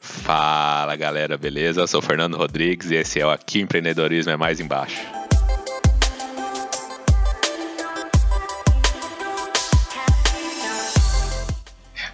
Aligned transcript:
Fala 0.00 0.96
galera, 0.96 1.36
beleza? 1.36 1.82
Eu 1.82 1.86
sou 1.86 2.00
Fernando 2.00 2.36
Rodrigues 2.36 2.90
e 2.90 2.94
esse 2.94 3.20
é 3.20 3.26
o 3.26 3.30
Aqui 3.30 3.60
Empreendedorismo 3.60 4.32
é 4.32 4.36
Mais 4.36 4.58
Embaixo. 4.58 5.02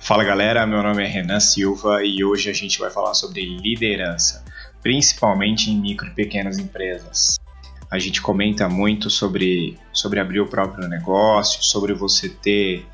Fala 0.01 0.25
galera, 0.25 0.67
meu 0.67 0.83
nome 0.83 1.05
é 1.05 1.07
Renan 1.07 1.39
Silva 1.39 2.05
e 2.05 2.25
hoje 2.25 2.51
a 2.51 2.53
gente 2.53 2.81
vai 2.81 2.91
falar 2.91 3.15
sobre 3.15 3.45
liderança, 3.45 4.45
principalmente 4.83 5.71
em 5.71 5.81
micro 5.81 6.09
e 6.09 6.11
pequenas 6.11 6.59
empresas. 6.59 7.40
A 7.91 7.99
gente 7.99 8.23
comenta 8.23 8.69
muito 8.69 9.11
sobre, 9.11 9.77
sobre 9.93 10.21
abrir 10.21 10.41
o 10.41 10.47
próprio 10.47 10.89
negócio, 10.89 11.63
sobre 11.63 11.93
você 11.93 12.29
ter, 12.29 12.87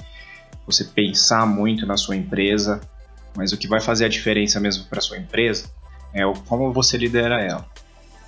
você 0.67 0.85
pensar 0.85 1.46
muito 1.46 1.85
na 1.85 1.99
sua 1.99 2.17
empresa, 2.17 2.81
mas 3.37 3.53
o 3.53 3.59
que 3.59 3.68
vai 3.68 3.81
fazer 3.81 4.07
a 4.07 4.09
diferença 4.09 4.59
mesmo 4.59 4.85
para 4.87 5.03
sua 5.03 5.18
empresa 5.18 5.71
é 6.14 6.25
o 6.25 6.32
como 6.32 6.73
você 6.73 6.96
lidera 6.96 7.43
ela. 7.43 7.68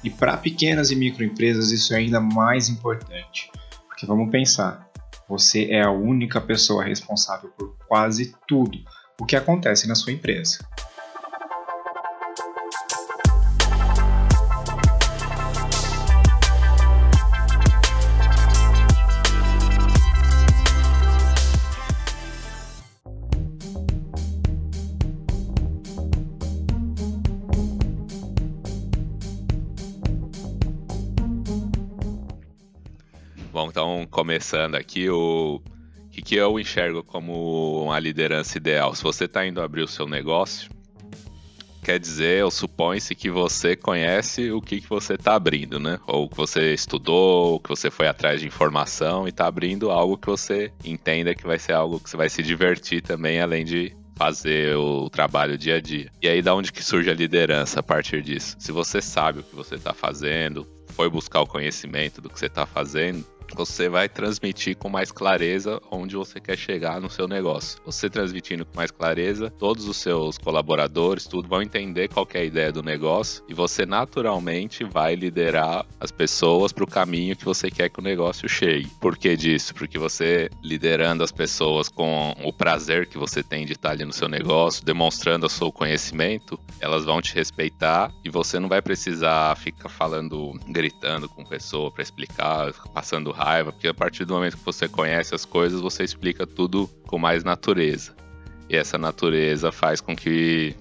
E 0.04 0.10
para 0.10 0.36
pequenas 0.36 0.90
e 0.90 0.96
microempresas 0.96 1.70
isso 1.72 1.94
é 1.94 1.96
ainda 1.96 2.20
mais 2.20 2.68
importante, 2.68 3.50
porque 3.88 4.04
vamos 4.04 4.30
pensar, 4.30 4.88
você 5.26 5.68
é 5.70 5.82
a 5.82 5.90
única 5.90 6.40
pessoa 6.40 6.84
responsável 6.84 7.50
por 7.50 7.74
quase 7.88 8.34
tudo 8.46 8.78
o 9.20 9.24
que 9.24 9.34
acontece 9.34 9.88
na 9.88 9.94
sua 9.94 10.12
empresa. 10.12 10.58
Começando 34.38 34.76
aqui, 34.76 35.10
o 35.10 35.60
que, 36.12 36.22
que 36.22 36.36
eu 36.36 36.60
enxergo 36.60 37.02
como 37.02 37.82
uma 37.82 37.98
liderança 37.98 38.56
ideal? 38.56 38.94
Se 38.94 39.02
você 39.02 39.24
está 39.24 39.44
indo 39.44 39.60
abrir 39.60 39.82
o 39.82 39.88
seu 39.88 40.06
negócio, 40.06 40.70
quer 41.82 41.98
dizer, 41.98 42.44
ou 42.44 42.50
supõe-se 42.52 43.16
que 43.16 43.32
você 43.32 43.74
conhece 43.74 44.52
o 44.52 44.60
que, 44.60 44.80
que 44.80 44.88
você 44.88 45.14
está 45.14 45.34
abrindo, 45.34 45.80
né? 45.80 45.98
Ou 46.06 46.28
que 46.28 46.36
você 46.36 46.72
estudou, 46.72 47.54
ou 47.54 47.60
que 47.60 47.68
você 47.68 47.90
foi 47.90 48.06
atrás 48.06 48.40
de 48.40 48.46
informação 48.46 49.26
e 49.26 49.30
está 49.30 49.44
abrindo 49.48 49.90
algo 49.90 50.16
que 50.16 50.28
você 50.28 50.72
entenda 50.84 51.34
que 51.34 51.44
vai 51.44 51.58
ser 51.58 51.72
algo 51.72 51.98
que 51.98 52.08
você 52.08 52.16
vai 52.16 52.28
se 52.28 52.40
divertir 52.40 53.02
também, 53.02 53.40
além 53.40 53.64
de 53.64 53.92
fazer 54.14 54.76
o 54.76 55.10
trabalho 55.10 55.58
dia 55.58 55.78
a 55.78 55.80
dia. 55.80 56.12
E 56.22 56.28
aí 56.28 56.40
da 56.40 56.54
onde 56.54 56.72
que 56.72 56.84
surge 56.84 57.10
a 57.10 57.14
liderança 57.14 57.80
a 57.80 57.82
partir 57.82 58.22
disso? 58.22 58.54
Se 58.60 58.70
você 58.70 59.02
sabe 59.02 59.40
o 59.40 59.42
que 59.42 59.56
você 59.56 59.74
está 59.74 59.92
fazendo, 59.92 60.64
foi 60.90 61.10
buscar 61.10 61.40
o 61.40 61.46
conhecimento 61.46 62.20
do 62.20 62.30
que 62.30 62.38
você 62.38 62.46
está 62.46 62.64
fazendo, 62.64 63.26
você 63.54 63.88
vai 63.88 64.08
transmitir 64.08 64.76
com 64.76 64.88
mais 64.88 65.10
clareza 65.10 65.80
onde 65.90 66.16
você 66.16 66.40
quer 66.40 66.56
chegar 66.56 67.00
no 67.00 67.10
seu 67.10 67.26
negócio. 67.26 67.80
Você 67.84 68.08
transmitindo 68.08 68.64
com 68.64 68.76
mais 68.76 68.90
clareza, 68.90 69.50
todos 69.50 69.86
os 69.88 69.96
seus 69.96 70.38
colaboradores, 70.38 71.26
tudo 71.26 71.48
vão 71.48 71.62
entender 71.62 72.08
qual 72.08 72.26
é 72.34 72.40
a 72.40 72.44
ideia 72.44 72.72
do 72.72 72.82
negócio 72.82 73.42
e 73.48 73.54
você 73.54 73.86
naturalmente 73.86 74.84
vai 74.84 75.14
liderar 75.14 75.84
as 75.98 76.10
pessoas 76.10 76.72
para 76.72 76.84
o 76.84 76.86
caminho 76.86 77.36
que 77.36 77.44
você 77.44 77.70
quer 77.70 77.88
que 77.88 78.00
o 78.00 78.02
negócio 78.02 78.48
chegue. 78.48 78.88
Por 79.00 79.16
que 79.16 79.36
disso? 79.36 79.74
Porque 79.74 79.98
você 79.98 80.50
liderando 80.62 81.24
as 81.24 81.32
pessoas 81.32 81.88
com 81.88 82.34
o 82.42 82.52
prazer 82.52 83.06
que 83.06 83.18
você 83.18 83.42
tem 83.42 83.64
de 83.64 83.72
estar 83.72 83.90
ali 83.90 84.04
no 84.04 84.12
seu 84.12 84.28
negócio, 84.28 84.84
demonstrando 84.84 85.46
o 85.46 85.50
seu 85.50 85.72
conhecimento, 85.72 86.58
elas 86.80 87.04
vão 87.04 87.20
te 87.20 87.34
respeitar 87.34 88.12
e 88.24 88.30
você 88.30 88.58
não 88.58 88.68
vai 88.68 88.82
precisar 88.82 89.56
ficar 89.56 89.88
falando, 89.88 90.52
gritando 90.68 91.28
com 91.28 91.44
pessoa 91.44 91.90
para 91.90 92.02
explicar, 92.02 92.72
passando 92.92 93.30
raiva, 93.38 93.72
porque 93.72 93.88
a 93.88 93.94
partir 93.94 94.24
do 94.24 94.34
momento 94.34 94.56
que 94.56 94.64
você 94.64 94.88
conhece 94.88 95.34
as 95.34 95.44
coisas, 95.44 95.80
você 95.80 96.02
explica 96.02 96.46
tudo 96.46 96.88
com 97.06 97.18
mais 97.18 97.44
natureza. 97.44 98.14
E 98.68 98.76
essa 98.76 98.98
natureza 98.98 99.72
faz 99.72 100.00
com 100.00 100.14
que 100.14 100.74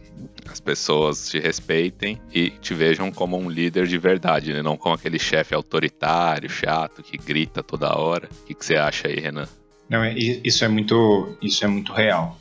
as 0.50 0.59
pessoas 0.59 1.29
te 1.29 1.40
respeitem 1.40 2.19
e 2.34 2.50
te 2.50 2.73
vejam 2.73 3.12
como 3.12 3.38
um 3.38 3.50
líder 3.50 3.88
de 3.88 3.97
verdade, 3.97 4.51
né? 4.51 4.62
não 4.62 4.75
como 4.75 4.95
aquele 4.95 5.19
chefe 5.19 5.53
autoritário, 5.53 6.50
chato, 6.50 7.03
que 7.03 7.18
grita 7.18 7.63
toda 7.63 7.97
hora. 7.97 8.28
O 8.41 8.45
que, 8.45 8.53
que 8.53 8.66
você 8.66 8.75
acha 8.75 9.07
aí, 9.07 9.19
Renan? 9.19 9.47
Não, 9.89 10.03
é, 10.03 10.13
isso 10.18 10.66
é 10.66 10.68
muito, 10.68 11.38
isso 11.41 11.63
é 11.63 11.68
muito 11.68 11.94
real. 11.94 12.38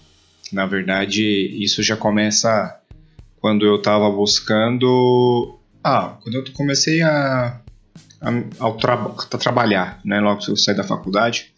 Na 0.52 0.66
verdade, 0.66 1.22
isso 1.22 1.82
já 1.82 1.96
começa 1.96 2.80
quando 3.40 3.64
eu 3.64 3.76
estava 3.76 4.10
buscando. 4.10 5.58
Ah, 5.82 6.16
quando 6.22 6.36
eu 6.36 6.44
comecei 6.52 7.02
a 7.02 7.60
ao 8.58 8.76
tra 8.76 8.96
trabalhar, 9.38 10.00
né, 10.04 10.20
logo 10.20 10.40
que 10.40 10.50
eu 10.50 10.56
saí 10.56 10.74
da 10.74 10.84
faculdade, 10.84 11.52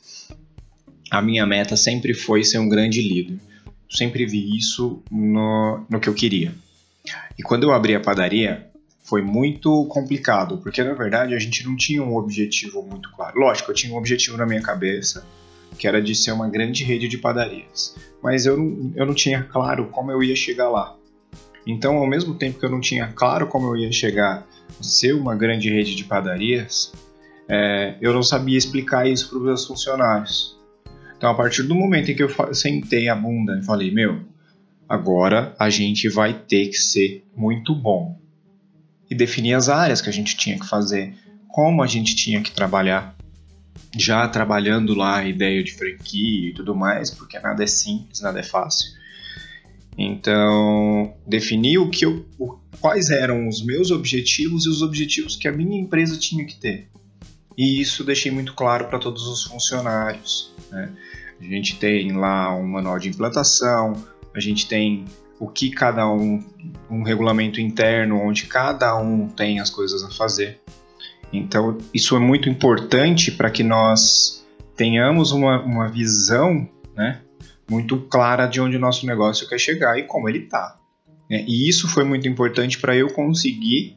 a 1.11 1.23
minha 1.23 1.47
meta 1.47 1.77
sempre 1.77 2.13
foi 2.15 2.45
ser 2.45 2.59
um 2.59 2.69
grande 2.69 3.01
líder. 3.01 3.39
sempre 3.91 4.27
vi 4.27 4.57
isso 4.57 5.03
no, 5.11 5.85
no 5.89 6.01
que 6.01 6.09
eu 6.09 6.15
queria. 6.15 6.55
E 7.39 7.43
quando 7.43 7.63
eu 7.63 7.73
abri 7.73 7.95
a 7.95 8.01
padaria, 8.01 8.69
foi 9.03 9.23
muito 9.23 9.87
complicado, 9.87 10.59
porque 10.59 10.85
na 10.85 10.93
verdade 10.93 11.35
a 11.35 11.39
gente 11.39 11.65
não 11.65 11.75
tinha 11.75 12.03
um 12.03 12.15
objetivo 12.15 12.83
muito 12.83 13.11
claro. 13.13 13.39
Lógico, 13.39 13.71
eu 13.71 13.75
tinha 13.75 13.95
um 13.95 13.97
objetivo 13.97 14.37
na 14.37 14.45
minha 14.45 14.61
cabeça, 14.61 15.27
que 15.79 15.89
era 15.89 16.03
de 16.03 16.15
ser 16.15 16.33
uma 16.33 16.49
grande 16.49 16.85
rede 16.85 17.09
de 17.09 17.17
padarias, 17.17 17.97
mas 18.23 18.45
eu 18.45 18.57
eu 18.95 19.07
não 19.07 19.15
tinha 19.15 19.43
claro 19.43 19.87
como 19.87 20.11
eu 20.11 20.23
ia 20.23 20.37
chegar 20.37 20.69
lá. 20.69 20.98
Então, 21.69 21.99
ao 21.99 22.07
mesmo 22.07 22.35
tempo 22.35 22.59
que 22.59 22.65
eu 22.65 22.71
não 22.71 22.81
tinha 22.81 23.09
claro 23.09 23.47
como 23.47 23.67
eu 23.67 23.77
ia 23.77 23.93
chegar 23.93 24.47
ser 24.81 25.13
uma 25.13 25.37
grande 25.37 25.69
rede 25.69 25.95
de 25.95 26.03
padarias, 26.03 26.91
é, 27.47 27.95
eu 28.01 28.15
não 28.15 28.23
sabia 28.23 28.57
explicar 28.57 29.07
isso 29.07 29.29
para 29.29 29.39
os 29.39 29.45
meus 29.45 29.67
funcionários. 29.67 30.57
Então, 31.15 31.29
a 31.29 31.35
partir 31.35 31.65
do 31.65 31.75
momento 31.75 32.11
em 32.11 32.15
que 32.15 32.23
eu 32.23 32.55
sentei 32.55 33.11
a 33.11 33.15
bunda 33.15 33.59
e 33.61 33.65
falei, 33.67 33.91
meu, 33.91 34.21
agora 34.89 35.55
a 35.59 35.69
gente 35.69 36.09
vai 36.09 36.33
ter 36.33 36.69
que 36.69 36.79
ser 36.79 37.23
muito 37.37 37.75
bom. 37.75 38.19
E 39.11 39.15
definir 39.15 39.53
as 39.53 39.69
áreas 39.69 40.01
que 40.01 40.09
a 40.09 40.13
gente 40.13 40.37
tinha 40.39 40.59
que 40.59 40.67
fazer, 40.67 41.15
como 41.49 41.83
a 41.83 41.87
gente 41.87 42.17
tinha 42.17 42.41
que 42.41 42.51
trabalhar. 42.51 43.15
Já 43.97 44.27
trabalhando 44.27 44.95
lá 44.95 45.19
a 45.19 45.25
ideia 45.27 45.63
de 45.63 45.73
franquia 45.73 46.51
e 46.51 46.55
tudo 46.55 46.75
mais, 46.75 47.11
porque 47.11 47.39
nada 47.39 47.63
é 47.63 47.67
simples, 47.67 48.21
nada 48.23 48.41
é 48.41 48.43
fácil. 48.43 48.98
Então, 49.99 51.13
definir 51.27 51.79
o 51.79 51.91
que 51.91 52.07
eu, 52.07 52.25
o, 52.39 52.57
quais 52.81 53.11
eram 53.11 53.49
os 53.49 53.65
meus 53.65 53.91
objetivos 53.91 54.65
e 54.65 54.69
os 54.69 54.81
objetivos 54.81 55.35
que 55.35 55.49
a 55.49 55.53
minha 55.53 55.81
empresa 55.81 56.17
tinha 56.17 56.45
que 56.45 56.55
ter. 56.55 56.89
E 57.57 57.81
isso 57.81 58.05
deixei 58.05 58.31
muito 58.31 58.55
claro 58.55 58.87
para 58.87 59.01
todos 59.01 59.27
os 59.27 59.43
funcionários. 59.43 60.55
Né? 60.71 60.93
A 61.41 61.45
gente 61.45 61.77
tem 61.77 62.13
lá 62.13 62.55
um 62.55 62.65
manual 62.65 63.01
de 63.01 63.09
implantação, 63.09 63.95
a 64.33 64.39
gente 64.39 64.69
tem 64.69 65.05
o 65.41 65.49
que 65.49 65.71
cada 65.71 66.09
um, 66.09 66.45
um 66.89 67.03
regulamento 67.03 67.61
interno, 67.61 68.21
onde 68.21 68.47
cada 68.47 68.97
um 68.97 69.29
tem 69.29 69.59
as 69.59 69.69
coisas 69.69 70.05
a 70.05 70.11
fazer. 70.11 70.61
Então, 71.33 71.77
isso 71.93 72.15
é 72.15 72.21
muito 72.21 72.49
importante 72.49 73.33
para 73.33 73.51
que 73.51 73.65
nós 73.65 74.47
tenhamos 74.77 75.33
uma, 75.33 75.61
uma 75.63 75.89
visão 75.89 76.69
né, 76.97 77.21
muito 77.71 77.99
clara 78.03 78.47
de 78.47 78.61
onde 78.61 78.77
o 78.77 78.81
nosso 78.81 79.07
negócio 79.07 79.49
quer 79.49 79.59
chegar 79.59 79.99
e 79.99 80.05
como 80.05 80.29
ele 80.29 80.45
está. 80.45 80.79
Né? 81.31 81.45
E 81.47 81.69
isso 81.69 81.89
foi 81.89 82.05
muito 82.05 82.27
importante 82.27 82.79
para 82.79 82.97
eu 82.97 83.13
conseguir 83.13 83.97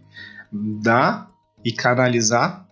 dar 0.51 1.31
e 1.63 1.71
canalizar 1.71 2.67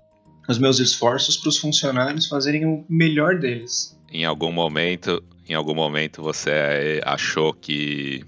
os 0.48 0.58
meus 0.58 0.80
esforços 0.80 1.38
para 1.38 1.50
os 1.50 1.58
funcionários 1.58 2.28
fazerem 2.28 2.66
o 2.66 2.84
melhor 2.90 3.38
deles. 3.38 3.98
Em 4.12 4.26
algum 4.26 4.52
momento, 4.52 5.24
em 5.48 5.54
algum 5.54 5.76
momento 5.76 6.24
você 6.24 7.00
achou 7.06 7.54
que, 7.54 8.26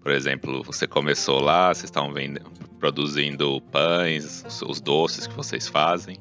por 0.00 0.12
exemplo, 0.12 0.62
você 0.62 0.86
começou 0.86 1.40
lá, 1.40 1.74
vocês 1.74 1.84
estavam 1.84 2.12
vendendo, 2.12 2.48
produzindo 2.78 3.60
pães, 3.72 4.44
os 4.66 4.80
doces 4.80 5.26
que 5.26 5.34
vocês 5.34 5.68
fazem. 5.68 6.16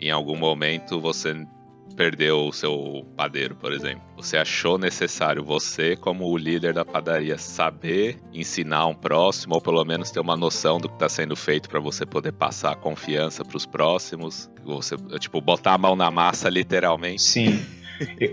Em 0.00 0.10
algum 0.10 0.36
momento 0.36 1.00
você 1.00 1.44
perdeu 1.92 2.46
o 2.46 2.52
seu 2.52 3.06
padeiro, 3.16 3.54
por 3.54 3.72
exemplo. 3.72 4.02
Você 4.16 4.36
achou 4.36 4.78
necessário 4.78 5.44
você, 5.44 5.96
como 5.96 6.26
o 6.26 6.36
líder 6.36 6.72
da 6.72 6.84
padaria, 6.84 7.38
saber 7.38 8.18
ensinar 8.32 8.86
um 8.86 8.94
próximo, 8.94 9.54
ou 9.54 9.60
pelo 9.60 9.84
menos 9.84 10.10
ter 10.10 10.20
uma 10.20 10.36
noção 10.36 10.78
do 10.78 10.88
que 10.88 10.94
está 10.94 11.08
sendo 11.08 11.36
feito 11.36 11.68
para 11.68 11.80
você 11.80 12.06
poder 12.06 12.32
passar 12.32 12.76
confiança 12.76 13.44
para 13.44 13.56
os 13.56 13.66
próximos? 13.66 14.50
Você, 14.64 14.96
tipo, 15.18 15.40
botar 15.40 15.74
a 15.74 15.78
mão 15.78 15.94
na 15.94 16.10
massa, 16.10 16.48
literalmente? 16.48 17.22
Sim, 17.22 17.64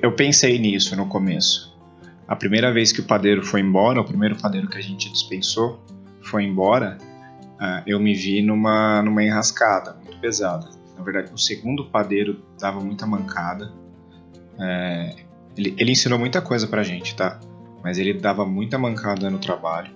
eu 0.02 0.12
pensei 0.14 0.58
nisso 0.58 0.96
no 0.96 1.08
começo. 1.08 1.78
A 2.28 2.36
primeira 2.36 2.72
vez 2.72 2.92
que 2.92 3.02
o 3.02 3.06
padeiro 3.06 3.44
foi 3.44 3.62
embora, 3.62 4.00
o 4.00 4.06
primeiro 4.06 4.36
padeiro 4.36 4.68
que 4.68 4.78
a 4.78 4.82
gente 4.82 5.12
dispensou 5.12 5.84
foi 6.22 6.44
embora, 6.44 6.98
ah, 7.60 7.84
eu 7.86 8.00
me 8.00 8.14
vi 8.14 8.42
numa, 8.42 9.02
numa 9.02 9.24
enrascada 9.24 9.96
muito 10.04 10.18
pesada 10.20 10.79
na 11.00 11.06
verdade, 11.06 11.34
o 11.34 11.38
segundo 11.38 11.86
padeiro 11.86 12.44
dava 12.60 12.82
muita 12.82 13.08
mancada. 13.08 13.72
É, 14.60 15.16
ele, 15.58 15.74
ele 15.78 15.92
ensinou 15.94 16.20
muita 16.20 16.42
coisa 16.42 16.68
pra 16.68 16.84
gente, 16.84 17.16
tá? 17.16 17.40
Mas 17.82 17.98
ele 17.98 18.14
dava 18.14 18.46
muita 18.46 18.78
mancada 18.78 19.30
no 19.30 19.40
trabalho. 19.40 19.96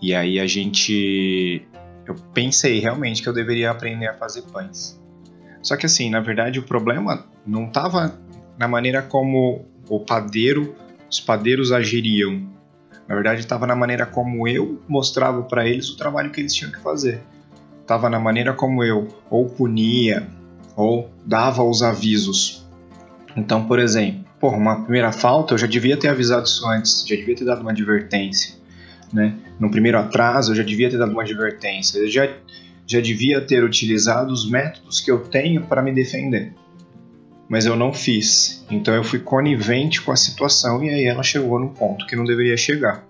E 0.00 0.14
aí 0.14 0.38
a 0.38 0.46
gente. 0.46 1.66
Eu 2.04 2.14
pensei 2.34 2.78
realmente 2.78 3.22
que 3.22 3.28
eu 3.28 3.32
deveria 3.32 3.70
aprender 3.70 4.06
a 4.08 4.14
fazer 4.14 4.42
pães. 4.42 5.00
Só 5.62 5.74
que 5.74 5.86
assim, 5.86 6.10
na 6.10 6.20
verdade, 6.20 6.58
o 6.58 6.62
problema 6.62 7.26
não 7.44 7.66
estava 7.66 8.20
na 8.58 8.68
maneira 8.68 9.00
como 9.00 9.64
o 9.88 10.00
padeiro, 10.00 10.76
os 11.10 11.18
padeiros 11.18 11.72
agiriam. 11.72 12.46
Na 13.08 13.14
verdade, 13.14 13.40
estava 13.40 13.66
na 13.66 13.74
maneira 13.74 14.04
como 14.04 14.46
eu 14.46 14.82
mostrava 14.86 15.42
para 15.44 15.66
eles 15.66 15.88
o 15.88 15.96
trabalho 15.96 16.30
que 16.30 16.40
eles 16.40 16.54
tinham 16.54 16.70
que 16.70 16.80
fazer. 16.80 17.22
Estava 17.86 18.10
na 18.10 18.18
maneira 18.18 18.52
como 18.52 18.82
eu 18.82 19.06
ou 19.30 19.48
punia 19.48 20.26
ou 20.74 21.08
dava 21.24 21.62
os 21.62 21.84
avisos. 21.84 22.66
Então, 23.36 23.64
por 23.64 23.78
exemplo, 23.78 24.24
porra, 24.40 24.56
uma 24.56 24.82
primeira 24.82 25.12
falta 25.12 25.54
eu 25.54 25.58
já 25.58 25.68
devia 25.68 25.96
ter 25.96 26.08
avisado 26.08 26.46
isso 26.46 26.68
antes, 26.68 27.06
já 27.06 27.14
devia 27.14 27.36
ter 27.36 27.44
dado 27.44 27.60
uma 27.60 27.70
advertência. 27.70 28.56
Né? 29.12 29.36
No 29.60 29.70
primeiro 29.70 29.98
atraso 29.98 30.50
eu 30.50 30.56
já 30.56 30.64
devia 30.64 30.90
ter 30.90 30.98
dado 30.98 31.12
uma 31.12 31.22
advertência. 31.22 31.98
Eu 31.98 32.10
já 32.10 32.28
já 32.88 33.00
devia 33.00 33.40
ter 33.40 33.62
utilizado 33.62 34.32
os 34.32 34.50
métodos 34.50 35.00
que 35.00 35.08
eu 35.08 35.20
tenho 35.20 35.62
para 35.62 35.80
me 35.80 35.92
defender. 35.92 36.52
Mas 37.48 37.66
eu 37.66 37.76
não 37.76 37.92
fiz. 37.92 38.66
Então 38.68 38.92
eu 38.96 39.04
fui 39.04 39.20
conivente 39.20 40.02
com 40.02 40.10
a 40.10 40.16
situação 40.16 40.82
e 40.82 40.90
aí 40.90 41.04
ela 41.04 41.22
chegou 41.22 41.60
no 41.60 41.68
ponto 41.68 42.04
que 42.04 42.16
não 42.16 42.24
deveria 42.24 42.56
chegar. 42.56 43.06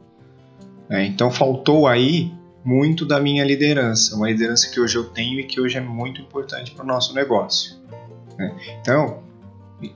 É, 0.91 1.03
então 1.07 1.31
faltou 1.31 1.87
aí 1.87 2.31
muito 2.67 3.07
da 3.07 3.21
minha 3.21 3.45
liderança, 3.45 4.17
uma 4.17 4.29
liderança 4.29 4.69
que 4.69 4.81
hoje 4.81 4.97
eu 4.97 5.05
tenho 5.05 5.39
e 5.39 5.45
que 5.45 5.61
hoje 5.61 5.79
é 5.79 5.81
muito 5.81 6.21
importante 6.21 6.73
para 6.73 6.85
o 6.85 6.87
nosso 6.87 7.15
negócio. 7.15 7.77
É, 8.37 8.53
então, 8.81 9.23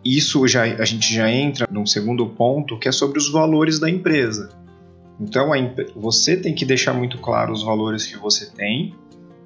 isso 0.04 0.46
já 0.46 0.62
a 0.62 0.84
gente 0.84 1.12
já 1.12 1.28
entra 1.28 1.66
num 1.68 1.84
segundo 1.84 2.24
ponto 2.26 2.78
que 2.78 2.88
é 2.88 2.92
sobre 2.92 3.18
os 3.18 3.28
valores 3.28 3.80
da 3.80 3.90
empresa. 3.90 4.50
Então, 5.18 5.52
a, 5.52 5.56
você 5.96 6.36
tem 6.36 6.54
que 6.54 6.64
deixar 6.64 6.94
muito 6.94 7.18
claro 7.18 7.52
os 7.52 7.64
valores 7.64 8.06
que 8.06 8.16
você 8.16 8.46
tem 8.46 8.94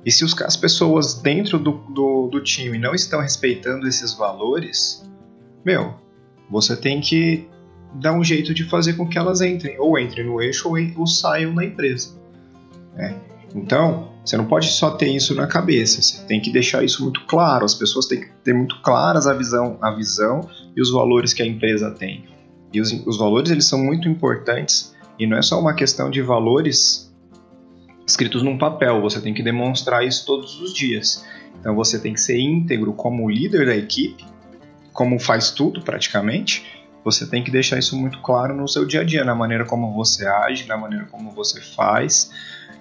e 0.05 0.11
se 0.11 0.23
os, 0.23 0.38
as 0.43 0.55
pessoas 0.55 1.15
dentro 1.15 1.59
do, 1.59 1.73
do, 1.73 2.29
do 2.29 2.43
time 2.43 2.76
não 2.76 2.94
estão 2.94 3.23
respeitando 3.23 3.88
esses 3.88 4.12
valores, 4.12 5.03
meu, 5.65 5.94
você 6.50 6.76
tem 6.76 7.00
que 7.00 7.49
dar 7.94 8.12
um 8.12 8.23
jeito 8.23 8.53
de 8.53 8.65
fazer 8.65 8.99
com 8.99 9.09
que 9.09 9.17
elas 9.17 9.41
entrem, 9.41 9.79
ou 9.79 9.99
entrem 9.99 10.26
no 10.26 10.43
eixo 10.43 10.69
ou, 10.69 10.76
ou 10.99 11.06
saiam 11.06 11.55
da 11.55 11.65
empresa. 11.65 12.23
Né? 12.94 13.17
Então, 13.55 14.08
você 14.25 14.37
não 14.37 14.46
pode 14.46 14.69
só 14.69 14.91
ter 14.91 15.08
isso 15.08 15.35
na 15.35 15.46
cabeça, 15.46 16.00
você 16.00 16.25
tem 16.26 16.41
que 16.41 16.50
deixar 16.50 16.82
isso 16.82 17.02
muito 17.02 17.25
claro, 17.26 17.64
as 17.64 17.75
pessoas 17.75 18.06
têm 18.06 18.23
que 18.23 18.29
ter 18.43 18.55
muito 18.55 18.81
claras 18.81 19.26
a 19.26 19.35
visão, 19.35 19.79
a 19.81 19.91
visão 19.91 20.49
e 20.76 20.81
os 20.81 20.91
valores 20.91 21.32
que 21.32 21.43
a 21.43 21.46
empresa 21.46 21.91
tem. 21.91 22.25
E 22.73 22.81
os, 22.81 22.91
os 23.06 23.19
valores 23.19 23.50
eles 23.50 23.67
são 23.67 23.79
muito 23.79 24.08
importantes 24.08 24.94
e 25.19 25.26
não 25.26 25.37
é 25.37 25.43
só 25.43 25.61
uma 25.61 25.75
questão 25.75 26.11
de 26.11 26.23
valores 26.23 27.14
escritos 28.06 28.43
num 28.43 28.58
papel, 28.58 29.00
você 29.00 29.20
tem 29.20 29.32
que 29.32 29.43
demonstrar 29.43 30.05
isso 30.05 30.26
todos 30.26 30.61
os 30.61 30.75
dias. 30.75 31.25
Então 31.61 31.75
você 31.75 31.99
tem 31.99 32.12
que 32.12 32.20
ser 32.20 32.38
íntegro 32.38 32.93
como 32.93 33.31
líder 33.31 33.67
da 33.67 33.76
equipe, 33.76 34.25
como 34.93 35.19
faz 35.19 35.50
tudo 35.50 35.81
praticamente. 35.82 36.84
Você 37.05 37.27
tem 37.27 37.45
que 37.45 37.51
deixar 37.51 37.79
isso 37.79 37.97
muito 37.97 38.19
claro 38.21 38.55
no 38.56 38.67
seu 38.67 38.87
dia 38.87 39.03
a 39.03 39.05
dia, 39.05 39.25
na 39.25 39.35
maneira 39.35 39.65
como 39.65 39.93
você 39.93 40.27
age, 40.27 40.67
na 40.67 40.77
maneira 40.77 41.06
como 41.06 41.31
você 41.31 41.61
faz 41.61 42.31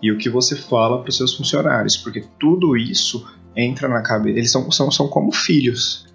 e 0.02 0.12
o 0.12 0.18
que 0.18 0.30
você 0.30 0.56
fala 0.56 1.02
para 1.02 1.10
os 1.10 1.18
seus 1.18 1.34
funcionários, 1.34 1.98
porque 1.98 2.26
tudo 2.40 2.78
isso 2.78 3.28
entra 3.56 3.88
na 3.88 4.02
cabeça. 4.02 4.38
Eles 4.38 4.52
são, 4.52 4.72
são, 4.72 4.90
são 4.92 5.08
como 5.08 5.32
filhos, 5.32 6.06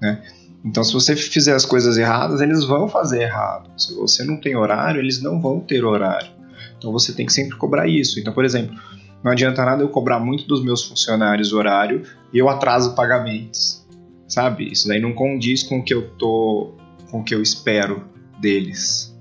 né? 0.00 0.22
Então, 0.64 0.82
se 0.82 0.92
você 0.92 1.14
fizer 1.14 1.54
as 1.54 1.64
coisas 1.64 1.96
erradas, 1.96 2.40
eles 2.40 2.64
vão 2.64 2.88
fazer 2.88 3.22
errado. 3.22 3.70
Se 3.78 3.94
você 3.94 4.24
não 4.24 4.40
tem 4.40 4.56
horário, 4.56 5.00
eles 5.00 5.22
não 5.22 5.40
vão 5.40 5.60
ter 5.60 5.84
horário. 5.84 6.28
Então 6.76 6.92
você 6.92 7.12
tem 7.12 7.24
que 7.24 7.32
sempre 7.32 7.56
cobrar 7.56 7.88
isso. 7.88 8.18
Então, 8.18 8.32
por 8.32 8.44
exemplo, 8.44 8.76
não 9.22 9.32
adianta 9.32 9.64
nada 9.64 9.82
eu 9.82 9.88
cobrar 9.88 10.18
muito 10.18 10.46
dos 10.46 10.62
meus 10.62 10.84
funcionários 10.84 11.52
horário 11.52 12.02
e 12.32 12.38
eu 12.38 12.48
atraso 12.48 12.94
pagamentos. 12.94 13.86
Sabe? 14.28 14.70
Isso 14.70 14.88
daí 14.88 15.00
não 15.00 15.12
condiz 15.12 15.62
com 15.62 15.78
o 15.78 15.84
que 15.84 15.94
eu 15.94 16.10
tô. 16.10 16.74
Com 17.10 17.20
o 17.20 17.24
que 17.24 17.34
eu 17.34 17.42
espero 17.42 18.08
deles. 18.38 19.14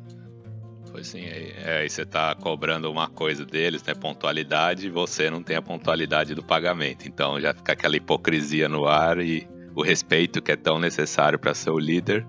Pois 0.91 1.07
sim, 1.07 1.25
é, 1.25 1.81
aí 1.81 1.89
você 1.89 2.05
tá 2.05 2.33
cobrando 2.35 2.89
uma 2.89 3.09
coisa 3.09 3.45
deles, 3.45 3.83
né? 3.83 3.93
Pontualidade, 3.93 4.87
e 4.87 4.89
você 4.89 5.29
não 5.29 5.43
tem 5.43 5.57
a 5.57 5.61
pontualidade 5.61 6.33
do 6.33 6.43
pagamento. 6.43 7.07
Então 7.07 7.39
já 7.39 7.53
fica 7.53 7.73
aquela 7.73 7.97
hipocrisia 7.97 8.69
no 8.69 8.87
ar 8.87 9.19
e 9.19 9.47
o 9.75 9.81
respeito 9.81 10.41
que 10.41 10.53
é 10.53 10.55
tão 10.55 10.79
necessário 10.79 11.37
para 11.37 11.53
ser 11.53 11.69
o 11.69 11.77
líder 11.77 12.25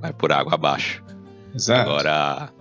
vai 0.00 0.12
por 0.12 0.32
água 0.32 0.54
abaixo. 0.54 1.04
Exato. 1.54 1.88
Agora, 1.88 2.52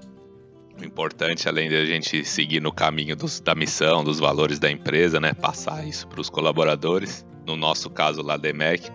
o 0.80 0.86
importante, 0.86 1.50
além 1.50 1.68
de 1.68 1.75
a 1.75 1.86
gente 1.86 2.24
seguir 2.24 2.62
no 2.62 2.71
caminho 2.71 3.15
dos, 3.15 3.39
da 3.39 3.56
missão, 3.56 4.03
dos 4.03 4.19
valores 4.19 4.59
da 4.59 4.69
empresa, 4.69 5.19
né, 5.19 5.33
passar 5.33 5.88
isso 5.88 6.07
para 6.07 6.21
os 6.21 6.30
colaboradores. 6.30 7.25
No 7.45 7.56
nosso 7.56 7.89
caso 7.89 8.21
lá 8.21 8.38
da 8.38 8.50
EMEC, 8.50 8.91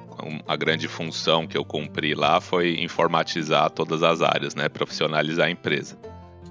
a 0.47 0.57
grande 0.57 0.89
função 0.89 1.47
que 1.47 1.57
eu 1.57 1.65
cumpri 1.65 2.15
lá 2.15 2.41
foi 2.41 2.81
informatizar 2.81 3.71
todas 3.71 4.03
as 4.03 4.23
áreas, 4.23 4.55
né, 4.55 4.69
profissionalizar 4.69 5.47
a 5.47 5.51
empresa. 5.51 5.99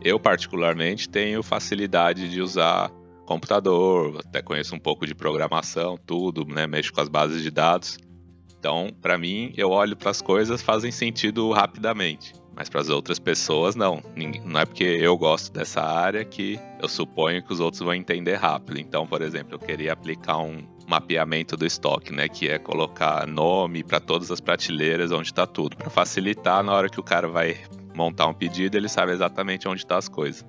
Eu, 0.01 0.19
particularmente, 0.19 1.07
tenho 1.07 1.41
facilidade 1.41 2.29
de 2.29 2.41
usar 2.41 2.91
computador, 3.25 4.19
até 4.19 4.41
conheço 4.41 4.75
um 4.75 4.79
pouco 4.79 5.07
de 5.07 5.15
programação, 5.15 5.97
tudo, 5.97 6.45
né, 6.45 6.67
mexo 6.67 6.91
com 6.91 7.01
as 7.01 7.09
bases 7.09 7.41
de 7.41 7.49
dados. 7.49 7.97
Então, 8.59 8.89
para 9.01 9.17
mim, 9.17 9.53
eu 9.57 9.69
olho 9.69 9.95
para 9.95 10.11
as 10.11 10.21
coisas 10.21 10.61
fazem 10.61 10.91
sentido 10.91 11.51
rapidamente. 11.51 12.33
Mas 12.55 12.69
para 12.69 12.81
as 12.81 12.89
outras 12.89 13.17
pessoas, 13.17 13.75
não. 13.75 14.01
Não 14.45 14.59
é 14.59 14.65
porque 14.65 14.83
eu 14.83 15.17
gosto 15.17 15.51
dessa 15.51 15.81
área 15.81 16.23
que 16.23 16.59
eu 16.79 16.87
suponho 16.87 17.43
que 17.43 17.51
os 17.51 17.59
outros 17.59 17.81
vão 17.81 17.93
entender 17.93 18.35
rápido. 18.35 18.79
Então, 18.79 19.07
por 19.07 19.21
exemplo, 19.21 19.55
eu 19.55 19.59
queria 19.59 19.93
aplicar 19.93 20.37
um 20.37 20.63
mapeamento 20.93 21.57
do 21.57 21.65
estoque, 21.65 22.13
né? 22.13 22.27
Que 22.29 22.49
é 22.49 22.59
colocar 22.59 23.25
nome 23.27 23.83
para 23.83 23.99
todas 23.99 24.29
as 24.31 24.39
prateleiras 24.39 25.11
onde 25.11 25.29
está 25.29 25.47
tudo, 25.47 25.75
para 25.75 25.89
facilitar 25.89 26.63
na 26.63 26.71
hora 26.71 26.89
que 26.89 26.99
o 26.99 27.03
cara 27.03 27.27
vai 27.27 27.57
montar 27.95 28.27
um 28.27 28.33
pedido, 28.33 28.75
ele 28.75 28.87
sabe 28.87 29.11
exatamente 29.11 29.67
onde 29.67 29.81
estão 29.81 29.95
tá 29.95 29.99
as 29.99 30.07
coisas. 30.07 30.45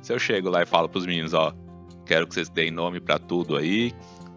Se 0.00 0.12
eu 0.12 0.18
chego 0.18 0.50
lá 0.50 0.62
e 0.62 0.66
falo 0.66 0.88
para 0.88 0.98
os 0.98 1.06
meninos, 1.06 1.32
ó, 1.32 1.54
quero 2.04 2.26
que 2.26 2.34
vocês 2.34 2.48
deem 2.48 2.70
nome 2.70 3.00
para 3.00 3.18
tudo 3.18 3.56
aí, 3.56 3.92